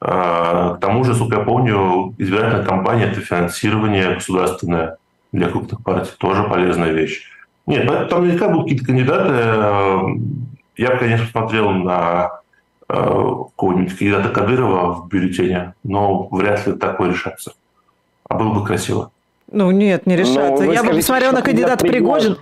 А, 0.00 0.74
к 0.74 0.80
тому 0.80 1.04
же, 1.04 1.14
сколько 1.14 1.36
я 1.36 1.44
помню, 1.44 2.14
избирательная 2.18 2.64
кампания– 2.64 3.04
это 3.12 3.20
финансирование 3.20 4.14
государственное 4.14 4.96
для 5.30 5.48
крупных 5.48 5.82
партий, 5.82 6.12
тоже 6.18 6.42
полезная 6.44 6.90
вещь. 6.90 7.22
Нет, 7.66 7.86
там 8.08 8.22
наверняка 8.22 8.48
будут 8.48 8.64
какие-то 8.64 8.86
кандидаты, 8.86 9.32
э, 9.32 10.00
я 10.78 10.90
бы, 10.90 10.96
конечно, 10.98 11.26
смотрел 11.26 11.70
на 11.70 12.40
какого-нибудь 12.92 13.96
кандидата 13.96 14.28
Кадырова 14.30 14.92
в 14.94 15.08
бюллетене, 15.08 15.74
но 15.84 16.28
вряд 16.30 16.66
ли 16.66 16.72
такое 16.74 17.10
решаться. 17.10 17.52
А 18.28 18.34
было 18.34 18.52
бы 18.52 18.64
красиво. 18.64 19.10
Ну 19.52 19.70
нет, 19.70 20.06
не 20.06 20.16
решаться. 20.16 20.64
Ну, 20.64 20.72
Я 20.72 20.82
бы 20.84 20.90
посмотрел 20.90 21.32
на 21.32 21.42
кандидата 21.42 21.84
Пригожин. 21.84 22.38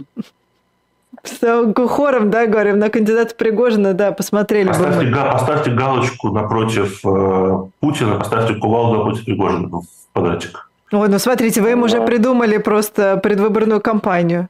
Хором, 1.89 2.31
да, 2.31 2.47
говорим, 2.47 2.79
на 2.79 2.91
кандидата 2.91 3.35
Пригожина, 3.35 3.95
да, 3.95 4.13
посмотрели 4.13 4.69
поставьте, 4.69 5.07
бы. 5.07 5.11
Га- 5.11 5.33
поставьте 5.33 5.71
галочку 5.71 6.31
напротив 6.31 7.01
э, 7.05 7.59
Путина, 7.81 8.17
поставьте 8.17 8.55
кувалду 8.55 8.99
напротив 8.99 9.25
Пригожина 9.25 9.69
в 9.69 9.83
квадратик. 10.13 10.71
Ой, 10.93 11.09
ну 11.09 11.19
смотрите, 11.19 11.61
вы 11.61 11.73
им 11.73 11.83
уже 11.83 12.01
придумали 12.03 12.59
просто 12.59 13.17
предвыборную 13.17 13.81
кампанию. 13.81 14.49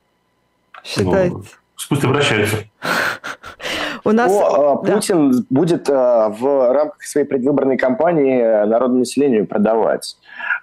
Считайте. 0.84 1.34
Ну, 1.34 1.42
пусть 1.88 2.04
обращаются. 2.04 2.56
У 4.04 4.10
нас... 4.12 4.32
О, 4.32 4.82
да. 4.84 4.94
Путин 4.94 5.46
будет 5.50 5.88
э, 5.88 5.92
в 5.92 6.72
рамках 6.72 7.02
своей 7.02 7.26
предвыборной 7.26 7.76
кампании 7.76 8.66
народному 8.66 9.00
населению 9.00 9.46
продавать. 9.46 10.16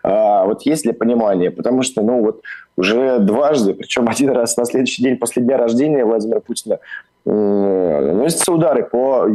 А, 0.03 0.45
вот 0.45 0.63
есть 0.63 0.85
ли 0.85 0.93
понимание? 0.93 1.51
Потому 1.51 1.83
что, 1.83 2.01
ну 2.01 2.21
вот, 2.21 2.41
уже 2.77 3.19
дважды, 3.19 3.73
причем 3.73 4.07
один 4.07 4.31
раз 4.31 4.57
на 4.57 4.65
следующий 4.65 5.03
день 5.03 5.17
после 5.17 5.43
дня 5.43 5.57
рождения 5.57 6.05
Владимира 6.05 6.39
Путина, 6.39 6.79
наносятся 7.25 8.51
удары 8.51 8.83
по 8.83 9.27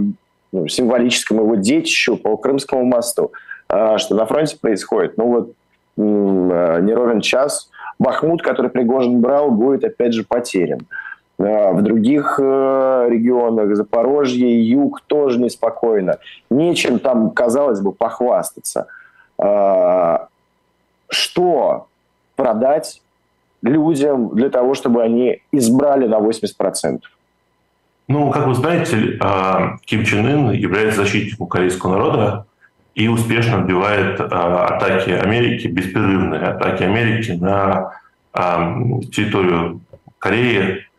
ну, 0.52 0.68
символическому 0.68 1.42
его 1.42 1.54
детищу, 1.56 2.16
по 2.16 2.36
Крымскому 2.36 2.84
мосту. 2.84 3.32
А, 3.68 3.98
что 3.98 4.14
на 4.14 4.26
фронте 4.26 4.56
происходит? 4.60 5.16
Ну 5.16 5.26
вот, 5.26 5.52
не 5.96 6.92
ровен 6.92 7.20
час. 7.20 7.70
Бахмут, 7.98 8.42
который 8.42 8.70
Пригожин 8.70 9.20
брал, 9.20 9.50
будет 9.50 9.84
опять 9.84 10.14
же 10.14 10.24
потерян. 10.24 10.80
А, 11.40 11.72
в 11.72 11.82
других 11.82 12.38
э, 12.38 13.06
регионах, 13.08 13.74
Запорожье, 13.74 14.62
Юг 14.62 15.00
тоже 15.02 15.40
неспокойно. 15.40 16.18
Нечем 16.50 16.98
там, 16.98 17.30
казалось 17.30 17.80
бы, 17.80 17.92
похвастаться. 17.92 18.88
А, 19.38 20.28
что 21.08 21.86
продать 22.36 23.00
людям 23.62 24.34
для 24.34 24.50
того, 24.50 24.74
чтобы 24.74 25.02
они 25.02 25.40
избрали 25.50 26.06
на 26.06 26.18
80%? 26.18 27.00
Ну, 28.08 28.30
как 28.30 28.46
вы 28.46 28.54
знаете, 28.54 29.18
Ким 29.84 30.04
Чен 30.04 30.26
Ын 30.26 30.50
является 30.50 31.02
защитником 31.02 31.46
корейского 31.46 31.92
народа 31.92 32.46
и 32.94 33.06
успешно 33.06 33.58
отбивает 33.58 34.18
атаки 34.20 35.10
Америки, 35.10 35.68
беспрерывные 35.68 36.40
атаки 36.40 36.82
Америки 36.82 37.32
на 37.32 37.92
территорию 38.34 39.80
Кореи, 40.18 40.89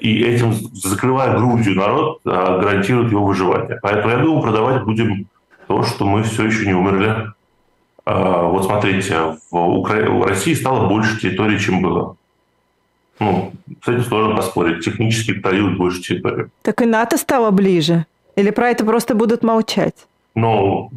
и 0.00 0.22
этим, 0.22 0.52
закрывая 0.52 1.36
Грузию, 1.36 1.76
народ 1.76 2.20
а, 2.24 2.58
гарантирует 2.58 3.10
его 3.10 3.24
выживание. 3.26 3.78
Поэтому 3.82 4.10
я 4.10 4.18
думаю, 4.18 4.42
продавать 4.42 4.84
будем 4.84 5.26
то, 5.66 5.82
что 5.82 6.06
мы 6.06 6.22
все 6.22 6.46
еще 6.46 6.66
не 6.66 6.74
умерли. 6.74 7.32
А, 8.06 8.44
вот 8.44 8.64
смотрите, 8.64 9.36
в, 9.50 9.56
Укра... 9.56 10.08
в 10.10 10.26
России 10.26 10.54
стало 10.54 10.88
больше 10.88 11.20
территории, 11.20 11.58
чем 11.58 11.82
было. 11.82 12.16
Ну, 13.20 13.52
с 13.84 13.88
этим 13.88 14.02
сложно 14.04 14.36
поспорить. 14.36 14.84
Технически 14.84 15.34
пройдут 15.34 15.76
больше 15.76 16.00
территории. 16.00 16.48
Так 16.62 16.82
и 16.82 16.86
НАТО 16.86 17.16
стало 17.16 17.50
ближе? 17.50 18.06
Или 18.36 18.50
про 18.50 18.70
это 18.70 18.84
просто 18.84 19.14
будут 19.14 19.42
молчать? 19.44 19.94
Ну, 20.34 20.90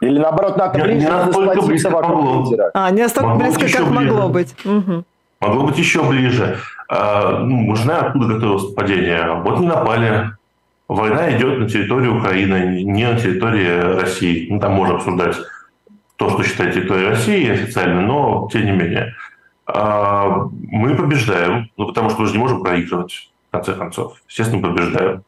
Или 0.00 0.18
наоборот, 0.18 0.58
НАТО 0.58 0.78
ближе, 0.80 0.98
не 0.98 1.08
настолько 1.08 1.62
близко, 1.62 1.90
как 1.90 2.08
могло. 2.08 2.52
А, 2.74 2.90
не 2.90 3.02
настолько 3.02 3.28
могло 3.30 3.44
близко, 3.44 3.78
как 3.78 3.88
ближе. 3.88 4.12
могло 4.12 4.28
быть. 4.28 4.54
Угу. 4.64 5.04
Могло 5.44 5.66
быть 5.66 5.78
еще 5.78 6.02
ближе. 6.02 6.58
А, 6.88 7.40
ну, 7.40 7.56
мы 7.56 7.76
знаем, 7.76 8.06
откуда 8.06 8.34
готовилось 8.34 8.70
нападение. 8.70 9.42
Вот 9.42 9.60
не 9.60 9.66
напали. 9.66 10.30
Война 10.88 11.36
идет 11.36 11.58
на 11.58 11.68
территории 11.68 12.08
Украины, 12.08 12.82
не 12.82 13.06
на 13.06 13.20
территории 13.20 14.00
России. 14.00 14.46
Ну, 14.50 14.58
там 14.58 14.72
можно 14.72 14.94
обсуждать 14.94 15.36
то, 16.16 16.30
что 16.30 16.42
считает 16.42 16.72
территорией 16.72 17.08
России 17.08 17.50
официально, 17.50 18.00
но 18.00 18.48
тем 18.50 18.64
не 18.64 18.72
менее. 18.72 19.14
А, 19.66 20.48
мы 20.52 20.94
побеждаем, 20.94 21.70
ну, 21.76 21.88
потому 21.88 22.08
что 22.08 22.22
мы 22.22 22.26
же 22.26 22.32
не 22.32 22.38
можем 22.38 22.62
проигрывать, 22.62 23.30
в 23.48 23.52
конце 23.52 23.74
концов. 23.74 24.16
Естественно, 24.26 24.66
побеждаем. 24.66 25.24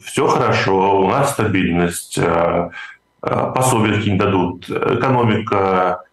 Все 0.00 0.28
хорошо, 0.28 1.00
у 1.00 1.08
нас 1.08 1.32
стабильность, 1.32 2.20
а, 2.20 2.70
пособия 3.20 3.94
какие-нибудь 3.94 4.24
дадут, 4.24 4.70
экономика 4.70 6.04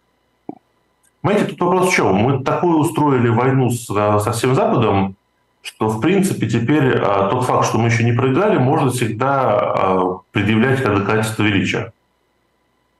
Понимаете, 1.22 1.50
тут 1.50 1.60
вопрос 1.60 1.88
в 1.88 1.94
чем? 1.94 2.16
Мы 2.16 2.42
такую 2.42 2.78
устроили 2.78 3.28
войну 3.28 3.70
с, 3.70 3.86
со 3.86 4.32
всем 4.32 4.54
Западом, 4.54 5.14
что, 5.62 5.88
в 5.88 6.00
принципе, 6.00 6.48
теперь 6.48 6.96
а, 6.98 7.28
тот 7.28 7.44
факт, 7.44 7.68
что 7.68 7.78
мы 7.78 7.88
еще 7.88 8.02
не 8.02 8.12
проиграли, 8.12 8.58
можно 8.58 8.90
всегда 8.90 9.56
а, 9.56 10.18
предъявлять 10.32 10.82
как 10.82 10.98
доказательство 10.98 11.44
величия. 11.44 11.92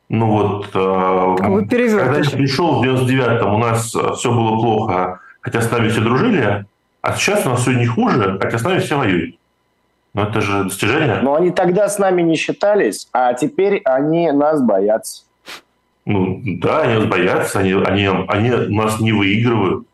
Ну 0.08 0.26
вот, 0.26 0.70
а, 0.74 1.34
когда 1.36 2.18
я 2.18 2.30
пришел 2.30 2.80
в 2.80 2.84
99-м, 2.84 3.54
у 3.54 3.58
нас 3.58 3.86
все 3.86 4.30
было 4.30 4.56
плохо, 4.56 5.20
хотя 5.40 5.60
с 5.60 5.70
нами 5.70 5.88
все 5.88 6.00
дружили, 6.00 6.64
а 7.00 7.12
сейчас 7.14 7.44
у 7.44 7.50
нас 7.50 7.62
все 7.62 7.72
не 7.72 7.86
хуже, 7.86 8.38
хотя 8.40 8.58
с 8.58 8.62
нами 8.62 8.78
все 8.78 8.96
воюют. 8.96 9.36
Ну 10.14 10.22
это 10.22 10.40
же 10.40 10.64
достижение. 10.64 11.20
Но 11.22 11.34
они 11.34 11.50
тогда 11.50 11.88
с 11.88 11.98
нами 11.98 12.22
не 12.22 12.36
считались, 12.36 13.08
а 13.12 13.32
теперь 13.32 13.80
они 13.84 14.30
нас 14.30 14.62
боятся. 14.62 15.24
Ну 16.04 16.40
да, 16.44 16.82
они 16.82 16.94
нас 16.94 17.04
боятся, 17.06 17.60
они, 17.60 17.72
они, 17.72 18.08
они 18.28 18.50
нас 18.74 19.00
не 19.00 19.12
выигрывают. 19.12 19.86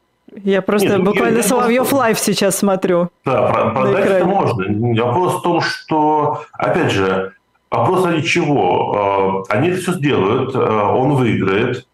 Я 0.44 0.62
просто 0.62 0.88
Нет, 0.88 0.98
ну, 0.98 1.04
буквально 1.04 1.42
Соловьев 1.42 1.92
Live 1.92 2.18
сейчас 2.18 2.58
смотрю. 2.58 3.10
Да, 3.24 3.70
продать 3.70 4.06
это 4.06 4.26
можно. 4.26 4.64
Вопрос 5.02 5.40
в 5.40 5.42
том, 5.42 5.60
что, 5.60 6.42
опять 6.52 6.92
же, 6.92 7.32
вопрос 7.70 8.04
ради 8.04 8.22
чего? 8.22 9.44
А, 9.50 9.54
они 9.54 9.68
это 9.68 9.80
все 9.80 9.92
сделают, 9.92 10.52
а, 10.54 10.92
он 10.92 11.14
выиграет, 11.14 11.86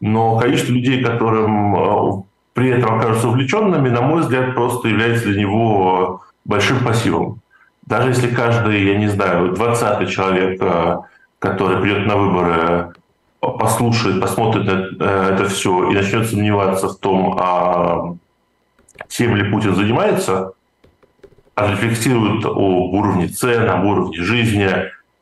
но 0.00 0.38
количество 0.38 0.72
людей, 0.72 1.02
которым 1.02 1.76
а, 1.76 2.22
при 2.52 2.70
этом 2.70 2.98
окажутся 2.98 3.28
увлеченными, 3.28 3.88
на 3.88 4.02
мой 4.02 4.20
взгляд, 4.20 4.54
просто 4.54 4.88
является 4.88 5.26
для 5.26 5.40
него 5.40 6.22
большим 6.44 6.80
пассивом. 6.84 7.40
Даже 7.86 8.10
если 8.10 8.28
каждый, 8.28 8.84
я 8.84 8.98
не 8.98 9.08
знаю, 9.08 9.52
20 9.52 10.10
человек, 10.10 10.60
который 11.38 11.80
придет 11.80 12.06
на 12.06 12.16
выборы, 12.16 12.92
послушает, 13.40 14.20
посмотрит 14.20 14.68
э, 14.68 15.34
это 15.34 15.48
все 15.48 15.90
и 15.90 15.94
начнет 15.94 16.28
сомневаться 16.28 16.88
в 16.88 16.96
том, 16.98 17.36
а 17.38 18.14
чем 19.08 19.36
ли 19.36 19.50
Путин 19.50 19.74
занимается, 19.74 20.52
рефлексирует 21.56 22.44
об 22.44 22.58
уровне 22.58 23.28
цен, 23.28 23.68
об 23.68 23.84
уровне 23.84 24.18
жизни, 24.18 24.68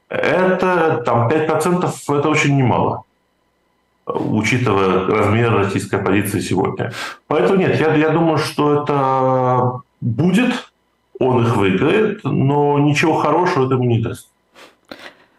это 0.09 1.03
там 1.05 1.29
5% 1.29 1.91
это 2.09 2.29
очень 2.29 2.57
немало, 2.57 3.03
учитывая 4.07 5.07
размер 5.07 5.55
российской 5.55 5.99
позиции 5.99 6.41
сегодня. 6.41 6.93
Поэтому 7.27 7.59
нет, 7.59 7.79
я, 7.81 7.95
я 7.95 8.11
думаю, 8.11 8.39
что 8.39 8.83
это 8.83 9.81
будет, 10.01 10.71
он 11.19 11.45
их 11.45 11.57
выиграет, 11.57 12.25
но 12.25 12.79
ничего 12.79 13.15
хорошего 13.15 13.67
этому 13.67 13.85
не 13.85 14.01
даст. 14.01 14.29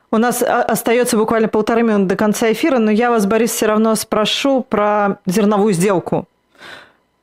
У 0.10 0.18
нас 0.18 0.42
а, 0.42 0.64
остается 0.64 1.18
буквально 1.18 1.48
полторы 1.48 1.84
минуты 1.84 2.06
до 2.06 2.16
конца 2.16 2.52
эфира, 2.52 2.80
но 2.80 2.92
я 2.92 3.10
вас, 3.10 3.26
Борис, 3.26 3.52
все 3.52 3.68
равно 3.68 3.96
спрошу 3.96 4.62
про 4.62 5.18
зерновую 5.26 5.74
сделку. 5.74 6.28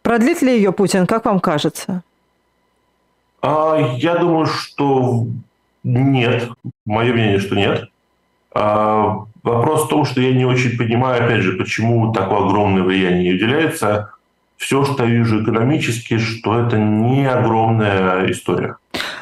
Продлит 0.03 0.42
ли 0.42 0.55
ее 0.55 0.73
Путин, 0.73 1.07
как 1.07 1.25
вам 1.25 1.40
кажется? 1.40 2.03
А, 3.40 3.79
я 3.97 4.16
думаю, 4.16 4.47
что 4.47 5.27
нет. 5.83 6.51
Мое 6.85 7.12
мнение, 7.14 7.38
что 7.38 7.55
нет. 7.55 7.88
А, 8.53 9.25
вопрос 9.42 9.85
в 9.85 9.88
том, 9.88 10.05
что 10.05 10.20
я 10.20 10.35
не 10.35 10.44
очень 10.44 10.77
понимаю, 10.77 11.25
опять 11.25 11.40
же, 11.40 11.57
почему 11.57 12.12
такое 12.12 12.44
огромное 12.44 12.83
влияние 12.83 13.35
уделяется. 13.35 14.11
Все, 14.59 14.85
что 14.85 15.05
я 15.05 15.11
вижу 15.11 15.42
экономически, 15.42 16.18
что 16.18 16.59
это 16.61 16.79
не 16.79 17.27
огромная 17.27 18.31
история. 18.31 18.77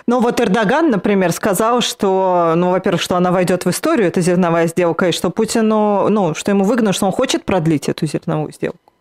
Ну 0.06 0.20
вот 0.20 0.40
Эрдоган, 0.40 0.90
например, 0.90 1.32
сказал, 1.32 1.80
что, 1.80 2.54
ну, 2.56 2.70
во-первых, 2.70 3.00
что 3.00 3.16
она 3.16 3.30
войдет 3.30 3.64
в 3.64 3.70
историю, 3.70 4.08
эта 4.08 4.20
зерновая 4.20 4.66
сделка, 4.66 5.08
и 5.08 5.12
что 5.12 5.30
Путину, 5.30 6.08
ну, 6.08 6.34
что 6.34 6.50
ему 6.50 6.64
выгодно, 6.64 6.92
что 6.92 7.06
он 7.06 7.12
хочет 7.12 7.44
продлить 7.44 7.88
эту 7.88 8.06
зерновую 8.06 8.52
сделку. 8.52 8.92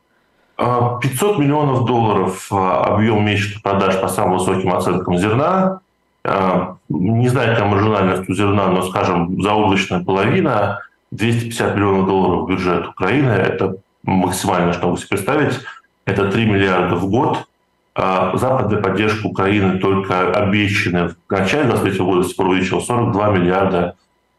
500 0.58 1.38
а, 1.38 1.42
миллионов 1.42 1.86
долларов 1.86 2.48
а, 2.52 2.96
объем 2.96 3.26
месячных 3.26 3.64
продаж 3.64 4.00
по 4.00 4.08
самым 4.08 4.38
высоким 4.38 4.74
оценкам 4.74 5.18
зерна. 5.18 5.80
А, 6.24 6.78
не 6.90 7.30
знаю, 7.30 7.56
какая 7.56 7.70
маржинальность 7.70 8.30
у 8.30 8.34
зерна, 8.34 8.68
но, 8.68 8.84
скажем, 8.84 9.42
заоблачная 9.42 10.04
половина, 10.04 10.82
250 11.12 11.76
миллионов 11.76 12.06
долларов 12.06 12.48
бюджет 12.48 12.88
Украины, 12.88 13.32
это 13.32 13.78
максимально, 14.04 14.74
что 14.74 14.86
могу 14.86 14.98
себе 14.98 15.10
представить, 15.10 15.60
это 16.06 16.30
3 16.30 16.46
миллиарда 16.46 16.96
в 16.96 17.10
год. 17.10 17.48
А, 17.93 18.36
западная 18.38 18.82
поддержка 18.82 19.27
Украины 19.27 19.80
только 19.80 20.32
обещанная 20.32 21.10
в 21.10 21.15
начале 21.30 21.69
23 21.69 21.99
года 21.99 22.23
скоро 22.23 22.49
увеличила 22.49 22.80
42 22.80 23.30
миллиарда. 23.32 23.95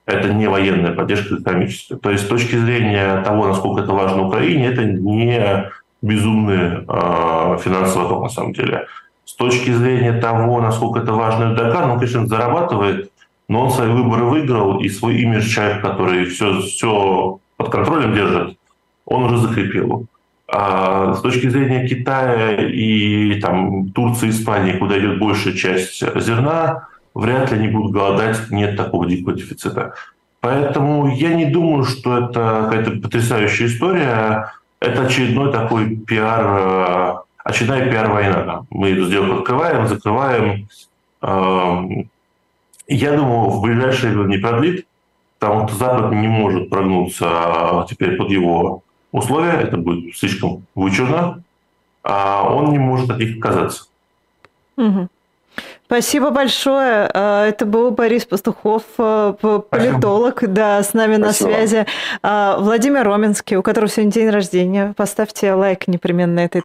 Это 0.06 0.32
не 0.32 0.48
военная 0.48 0.92
поддержка 0.92 1.36
экономическая. 1.36 1.96
То 1.96 2.10
есть 2.10 2.24
с 2.24 2.28
точки 2.28 2.56
зрения 2.56 3.22
того, 3.22 3.46
насколько 3.46 3.82
это 3.82 3.92
важно 3.92 4.26
Украине, 4.26 4.68
это 4.68 4.84
не 4.84 5.70
безумный 6.00 6.84
э, 6.88 7.58
финансовый 7.62 8.08
ток 8.08 8.22
на 8.22 8.28
самом 8.28 8.52
деле. 8.54 8.86
С 9.24 9.34
точки 9.34 9.70
зрения 9.70 10.14
того, 10.14 10.60
насколько 10.60 11.00
это 11.00 11.12
важно 11.12 11.52
Эрдоган, 11.52 11.90
он, 11.90 11.98
конечно, 11.98 12.26
зарабатывает, 12.26 13.12
но 13.48 13.64
он 13.64 13.70
свои 13.70 13.88
выборы 13.88 14.24
выиграл, 14.24 14.80
и 14.80 14.88
свой 14.88 15.18
имидж 15.18 15.48
человек, 15.48 15.82
который 15.82 16.24
все, 16.24 16.60
все 16.60 17.38
под 17.56 17.70
контролем 17.70 18.14
держит, 18.14 18.58
он 19.04 19.24
уже 19.24 19.36
закрепил. 19.38 20.06
А 20.54 21.14
с 21.14 21.22
точки 21.22 21.48
зрения 21.48 21.88
Китая 21.88 22.60
и 22.60 23.40
там, 23.40 23.90
Турции, 23.92 24.28
Испании, 24.28 24.76
куда 24.76 24.98
идет 24.98 25.18
большая 25.18 25.54
часть 25.54 25.98
зерна, 26.20 26.88
вряд 27.14 27.50
ли 27.50 27.56
они 27.56 27.68
будут 27.68 27.92
голодать, 27.92 28.50
нет 28.50 28.76
такого 28.76 29.06
дикого 29.06 29.34
дефицита. 29.34 29.94
Поэтому 30.42 31.08
я 31.08 31.32
не 31.32 31.46
думаю, 31.46 31.84
что 31.84 32.18
это 32.18 32.64
какая-то 32.64 33.00
потрясающая 33.00 33.66
история. 33.66 34.52
Это 34.78 35.06
очередной 35.06 35.50
такой 35.50 35.96
пиар, 35.96 36.44
э, 36.44 37.14
очередная 37.44 37.90
пиар-война. 37.90 38.66
Мы 38.68 38.90
эту 38.90 39.06
сделку 39.06 39.38
открываем, 39.38 39.86
закрываем. 39.86 40.68
Эм, 41.22 42.10
я 42.88 43.16
думаю, 43.16 43.48
в 43.48 43.62
ближайшее 43.62 44.12
время 44.12 44.28
не 44.28 44.38
продлит, 44.38 44.86
потому 45.38 45.66
что 45.66 45.78
Запад 45.78 46.12
не 46.12 46.28
может 46.28 46.68
прогнуться 46.68 47.26
а, 47.26 47.86
теперь 47.88 48.16
под 48.16 48.28
его 48.28 48.82
условия, 49.12 49.53
это 49.53 49.77
будет 49.77 50.16
слишком 50.16 50.64
вычурно, 50.75 51.42
а 52.03 52.53
он 52.53 52.70
не 52.72 52.79
может 52.79 53.11
от 53.11 53.18
них 53.18 53.37
отказаться. 53.37 53.85
Угу. 54.77 55.09
Спасибо 55.87 56.31
большое. 56.31 57.11
А, 57.12 57.46
это 57.46 57.66
был 57.66 57.90
Борис 57.90 58.25
Пастухов, 58.25 58.83
а, 58.98 59.33
политолог, 59.35 60.38
Спасибо. 60.38 60.53
да, 60.55 60.83
с 60.83 60.94
нами 60.94 61.16
Спасибо. 61.16 61.51
на 61.51 61.57
связи. 61.57 61.87
А, 62.22 62.57
Владимир 62.59 63.05
Роменский, 63.05 63.57
у 63.57 63.62
которого 63.62 63.90
сегодня 63.90 64.12
день 64.12 64.31
рождения. 64.31 64.94
Поставьте 64.96 65.53
лайк 65.53 65.88
непременно 65.88 66.40
этой 66.40 66.61